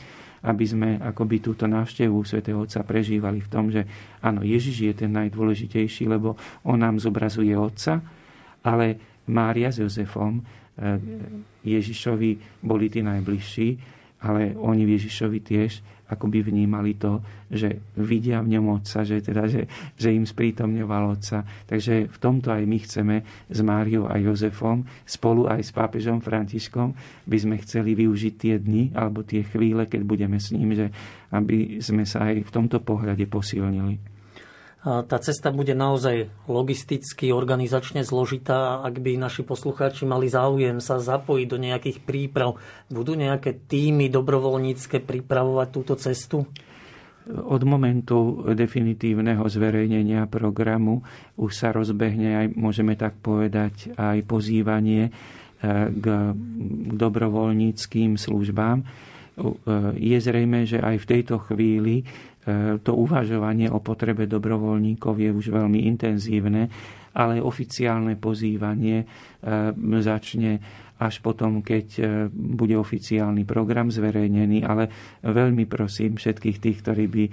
aby 0.46 0.66
sme 0.68 0.90
akoby 1.00 1.40
túto 1.40 1.66
návštevu 1.66 2.20
svätého 2.28 2.60
Otca 2.60 2.84
prežívali 2.84 3.40
v 3.40 3.50
tom, 3.50 3.72
že 3.72 3.88
áno, 4.20 4.44
Ježiš 4.44 4.76
je 4.84 4.94
ten 4.94 5.12
najdôležitejší, 5.16 6.12
lebo 6.12 6.36
on 6.68 6.84
nám 6.84 7.00
zobrazuje 7.00 7.56
Otca, 7.56 8.04
ale 8.62 9.00
Mária 9.32 9.72
s 9.72 9.80
Jozefom 9.80 10.38
e, 10.38 10.44
Ježišovi 11.64 12.62
boli 12.62 12.92
tí 12.92 13.00
najbližší, 13.00 13.99
ale 14.20 14.56
oni 14.56 14.84
Ježišovi 14.84 15.40
tiež 15.40 15.72
akoby 16.10 16.42
vnímali 16.42 16.98
to, 16.98 17.22
že 17.54 17.94
vidia 17.94 18.42
v 18.42 18.58
ňom 18.58 18.82
Otca, 18.82 19.06
že, 19.06 19.22
teda, 19.22 19.46
že, 19.46 19.70
že 19.94 20.10
im 20.10 20.26
sprítomňoval 20.26 21.14
Otca. 21.14 21.46
Takže 21.70 22.10
v 22.10 22.18
tomto 22.18 22.50
aj 22.50 22.66
my 22.66 22.78
chceme 22.82 23.16
s 23.46 23.60
Máriou 23.62 24.10
a 24.10 24.18
Jozefom 24.18 24.90
spolu 25.06 25.46
aj 25.46 25.62
s 25.62 25.72
pápežom 25.72 26.18
Františkom 26.18 26.98
by 27.30 27.38
sme 27.38 27.56
chceli 27.62 27.94
využiť 27.94 28.34
tie 28.34 28.56
dni 28.58 28.98
alebo 28.98 29.22
tie 29.22 29.46
chvíle, 29.46 29.86
keď 29.86 30.02
budeme 30.02 30.42
s 30.42 30.50
ním, 30.50 30.74
že 30.74 30.90
aby 31.30 31.78
sme 31.78 32.10
sa 32.10 32.34
aj 32.34 32.42
v 32.42 32.52
tomto 32.52 32.82
pohľade 32.82 33.30
posilnili. 33.30 34.19
Tá 34.80 35.18
cesta 35.20 35.52
bude 35.52 35.76
naozaj 35.76 36.32
logisticky, 36.48 37.36
organizačne 37.36 38.00
zložitá. 38.08 38.80
Ak 38.80 39.04
by 39.04 39.20
naši 39.20 39.44
poslucháči 39.44 40.08
mali 40.08 40.32
záujem 40.32 40.80
sa 40.80 41.04
zapojiť 41.04 41.48
do 41.52 41.60
nejakých 41.60 42.00
príprav, 42.00 42.56
budú 42.88 43.12
nejaké 43.20 43.60
týmy 43.60 44.08
dobrovoľnícke 44.08 45.04
pripravovať 45.04 45.68
túto 45.76 46.00
cestu? 46.00 46.48
Od 47.28 47.62
momentu 47.68 48.48
definitívneho 48.56 49.44
zverejnenia 49.44 50.32
programu 50.32 51.04
už 51.36 51.52
sa 51.60 51.76
rozbehne 51.76 52.30
aj, 52.40 52.48
môžeme 52.56 52.96
tak 52.96 53.20
povedať, 53.20 53.92
aj 54.00 54.24
pozývanie 54.24 55.12
e, 55.12 55.12
k 55.92 56.06
dobrovoľníckým 56.96 58.16
službám. 58.16 58.82
E, 58.82 58.86
je 60.00 60.18
zrejme, 60.24 60.64
že 60.64 60.80
aj 60.80 61.04
v 61.04 61.10
tejto 61.12 61.36
chvíli 61.52 62.08
to 62.82 62.92
uvažovanie 62.96 63.68
o 63.70 63.84
potrebe 63.84 64.26
dobrovoľníkov 64.26 65.14
je 65.20 65.30
už 65.30 65.46
veľmi 65.54 65.86
intenzívne, 65.86 66.72
ale 67.14 67.44
oficiálne 67.44 68.16
pozývanie 68.16 69.04
e, 69.04 69.06
začne 70.00 70.52
až 71.00 71.20
potom, 71.20 71.60
keď 71.60 71.88
e, 72.00 72.02
bude 72.32 72.80
oficiálny 72.80 73.44
program 73.44 73.92
zverejnený, 73.92 74.64
ale 74.64 74.90
veľmi 75.26 75.68
prosím 75.68 76.16
všetkých 76.16 76.58
tých, 76.58 76.78
ktorí 76.80 77.06
by 77.10 77.26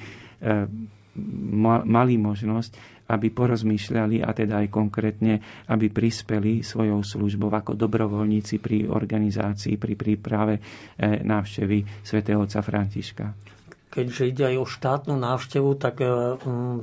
mali 1.88 2.20
možnosť, 2.20 2.70
aby 3.08 3.32
porozmýšľali 3.32 4.20
a 4.20 4.36
teda 4.36 4.60
aj 4.60 4.68
konkrétne, 4.68 5.40
aby 5.72 5.88
prispeli 5.88 6.60
svojou 6.60 7.00
službou 7.00 7.48
ako 7.48 7.72
dobrovoľníci 7.72 8.60
pri 8.60 8.84
organizácii, 8.84 9.80
pri 9.80 9.96
príprave 9.96 10.60
návštevy 11.00 12.04
svätého 12.04 12.44
otca 12.44 12.60
Františka 12.60 13.55
keďže 13.96 14.28
ide 14.28 14.44
aj 14.52 14.56
o 14.60 14.66
štátnu 14.68 15.14
návštevu, 15.16 15.70
tak 15.80 16.04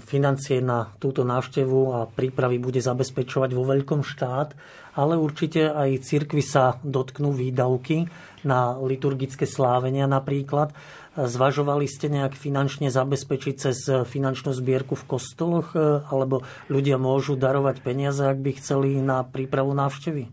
financie 0.02 0.58
na 0.66 0.90
túto 0.98 1.22
návštevu 1.22 1.80
a 1.94 2.00
prípravy 2.10 2.58
bude 2.58 2.82
zabezpečovať 2.82 3.54
vo 3.54 3.70
veľkom 3.70 4.02
štát, 4.02 4.58
ale 4.98 5.14
určite 5.18 5.70
aj 5.70 6.06
cirkvi 6.06 6.42
sa 6.42 6.82
dotknú 6.82 7.34
výdavky 7.34 8.10
na 8.46 8.78
liturgické 8.78 9.46
slávenia 9.46 10.06
napríklad. 10.06 10.74
Zvažovali 11.14 11.86
ste 11.86 12.10
nejak 12.10 12.34
finančne 12.34 12.90
zabezpečiť 12.90 13.54
cez 13.54 13.78
finančnú 13.86 14.50
zbierku 14.50 14.98
v 14.98 15.06
kostoloch, 15.06 15.78
e, 15.78 16.02
alebo 16.10 16.42
ľudia 16.74 16.98
môžu 16.98 17.38
darovať 17.38 17.86
peniaze, 17.86 18.26
ak 18.26 18.42
by 18.42 18.52
chceli 18.58 18.98
na 18.98 19.22
prípravu 19.22 19.78
návštevy? 19.78 20.26
E, 20.26 20.30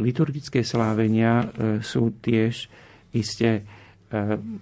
liturgické 0.00 0.64
slávenia 0.64 1.44
e, 1.44 1.46
sú 1.84 2.08
tiež 2.24 2.72
iste 3.12 3.68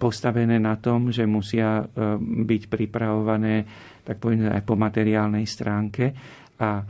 postavené 0.01 0.57
na 0.57 0.81
tom, 0.81 1.13
že 1.13 1.29
musia 1.29 1.85
byť 2.23 2.63
pripravované 2.73 3.69
tak 4.03 4.17
poviem 4.19 4.49
aj 4.49 4.65
po 4.65 4.75
materiálnej 4.75 5.45
stránke 5.45 6.11
a 6.59 6.83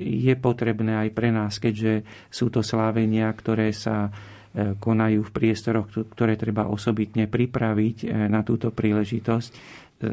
je 0.00 0.34
potrebné 0.40 1.06
aj 1.06 1.10
pre 1.14 1.30
nás, 1.30 1.60
keďže 1.60 2.02
sú 2.32 2.50
to 2.50 2.66
slávenia, 2.66 3.30
ktoré 3.30 3.70
sa 3.70 4.10
E, 4.52 4.76
konajú 4.76 5.24
v 5.24 5.32
priestoroch, 5.32 5.88
ktoré 6.12 6.36
treba 6.36 6.68
osobitne 6.68 7.24
pripraviť 7.24 7.96
e, 8.04 8.06
na 8.28 8.44
túto 8.44 8.68
príležitosť. 8.68 9.50
E, 9.56 9.60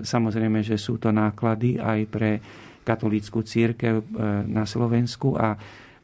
samozrejme, 0.07 0.63
že 0.63 0.79
sú 0.79 0.95
to 0.95 1.11
náklady 1.11 1.75
aj 1.75 1.99
pre 2.07 2.31
katolícku 2.87 3.43
církev 3.43 4.01
na 4.49 4.65
Slovensku 4.65 5.37
a 5.37 5.53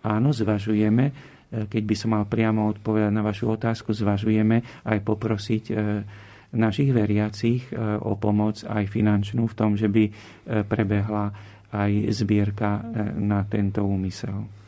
áno, 0.05 0.30
zvažujeme, 0.36 1.34
keď 1.52 1.84
by 1.86 1.96
som 1.96 2.10
mal 2.16 2.26
priamo 2.26 2.68
odpovedať 2.72 3.12
na 3.14 3.22
vašu 3.22 3.54
otázku, 3.54 3.93
zvažujeme 3.93 4.86
aj 4.86 4.98
poprosiť 5.06 5.64
našich 6.56 6.89
veriacich 6.96 7.70
o 8.02 8.16
pomoc 8.16 8.64
aj 8.64 8.88
finančnú 8.88 9.46
v 9.46 9.58
tom, 9.58 9.76
že 9.76 9.91
by 9.91 10.04
prebehla 10.66 11.36
aj 11.76 11.91
zbierka 12.16 12.80
na 13.20 13.43
tento 13.43 13.84
úmysel. 13.84 14.64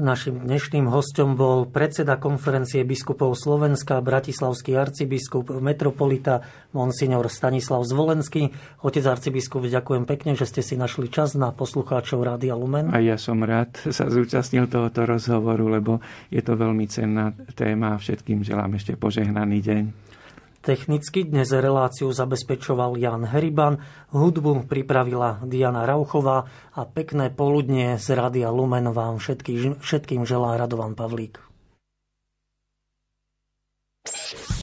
Našim 0.00 0.48
dnešným 0.48 0.88
hostom 0.88 1.36
bol 1.36 1.68
predseda 1.68 2.16
konferencie 2.16 2.80
biskupov 2.88 3.36
Slovenska, 3.36 4.00
bratislavský 4.00 4.72
arcibiskup, 4.72 5.60
metropolita 5.60 6.40
Monsignor 6.72 7.28
Stanislav 7.28 7.84
Zvolenský. 7.84 8.48
Otec 8.80 9.04
arcibiskup, 9.04 9.68
ďakujem 9.68 10.08
pekne, 10.08 10.32
že 10.40 10.48
ste 10.48 10.64
si 10.64 10.80
našli 10.80 11.12
čas 11.12 11.36
na 11.36 11.52
poslucháčov 11.52 12.24
Rádia 12.24 12.56
Lumen. 12.56 12.88
A 12.88 13.04
ja 13.04 13.20
som 13.20 13.44
rád 13.44 13.76
sa 13.92 14.08
zúčastnil 14.08 14.72
tohoto 14.72 15.04
rozhovoru, 15.04 15.68
lebo 15.68 16.00
je 16.32 16.40
to 16.40 16.56
veľmi 16.56 16.88
cenná 16.88 17.36
téma 17.52 17.92
a 17.92 18.00
všetkým 18.00 18.40
želám 18.40 18.80
ešte 18.80 18.96
požehnaný 18.96 19.60
deň. 19.60 20.09
Technicky 20.60 21.24
dnes 21.24 21.48
reláciu 21.56 22.12
zabezpečoval 22.12 23.00
Jan 23.00 23.24
Heriban, 23.24 23.80
hudbu 24.12 24.68
pripravila 24.68 25.40
Diana 25.48 25.88
Rauchová 25.88 26.52
a 26.76 26.84
pekné 26.84 27.32
poludnie 27.32 27.96
z 27.96 28.12
radia 28.12 28.52
Lumen 28.52 28.92
vám 28.92 29.16
všetkým, 29.16 29.80
všetkým 29.80 30.28
želá 30.28 30.60
Radovan 30.60 30.92
Pavlík. 30.92 31.40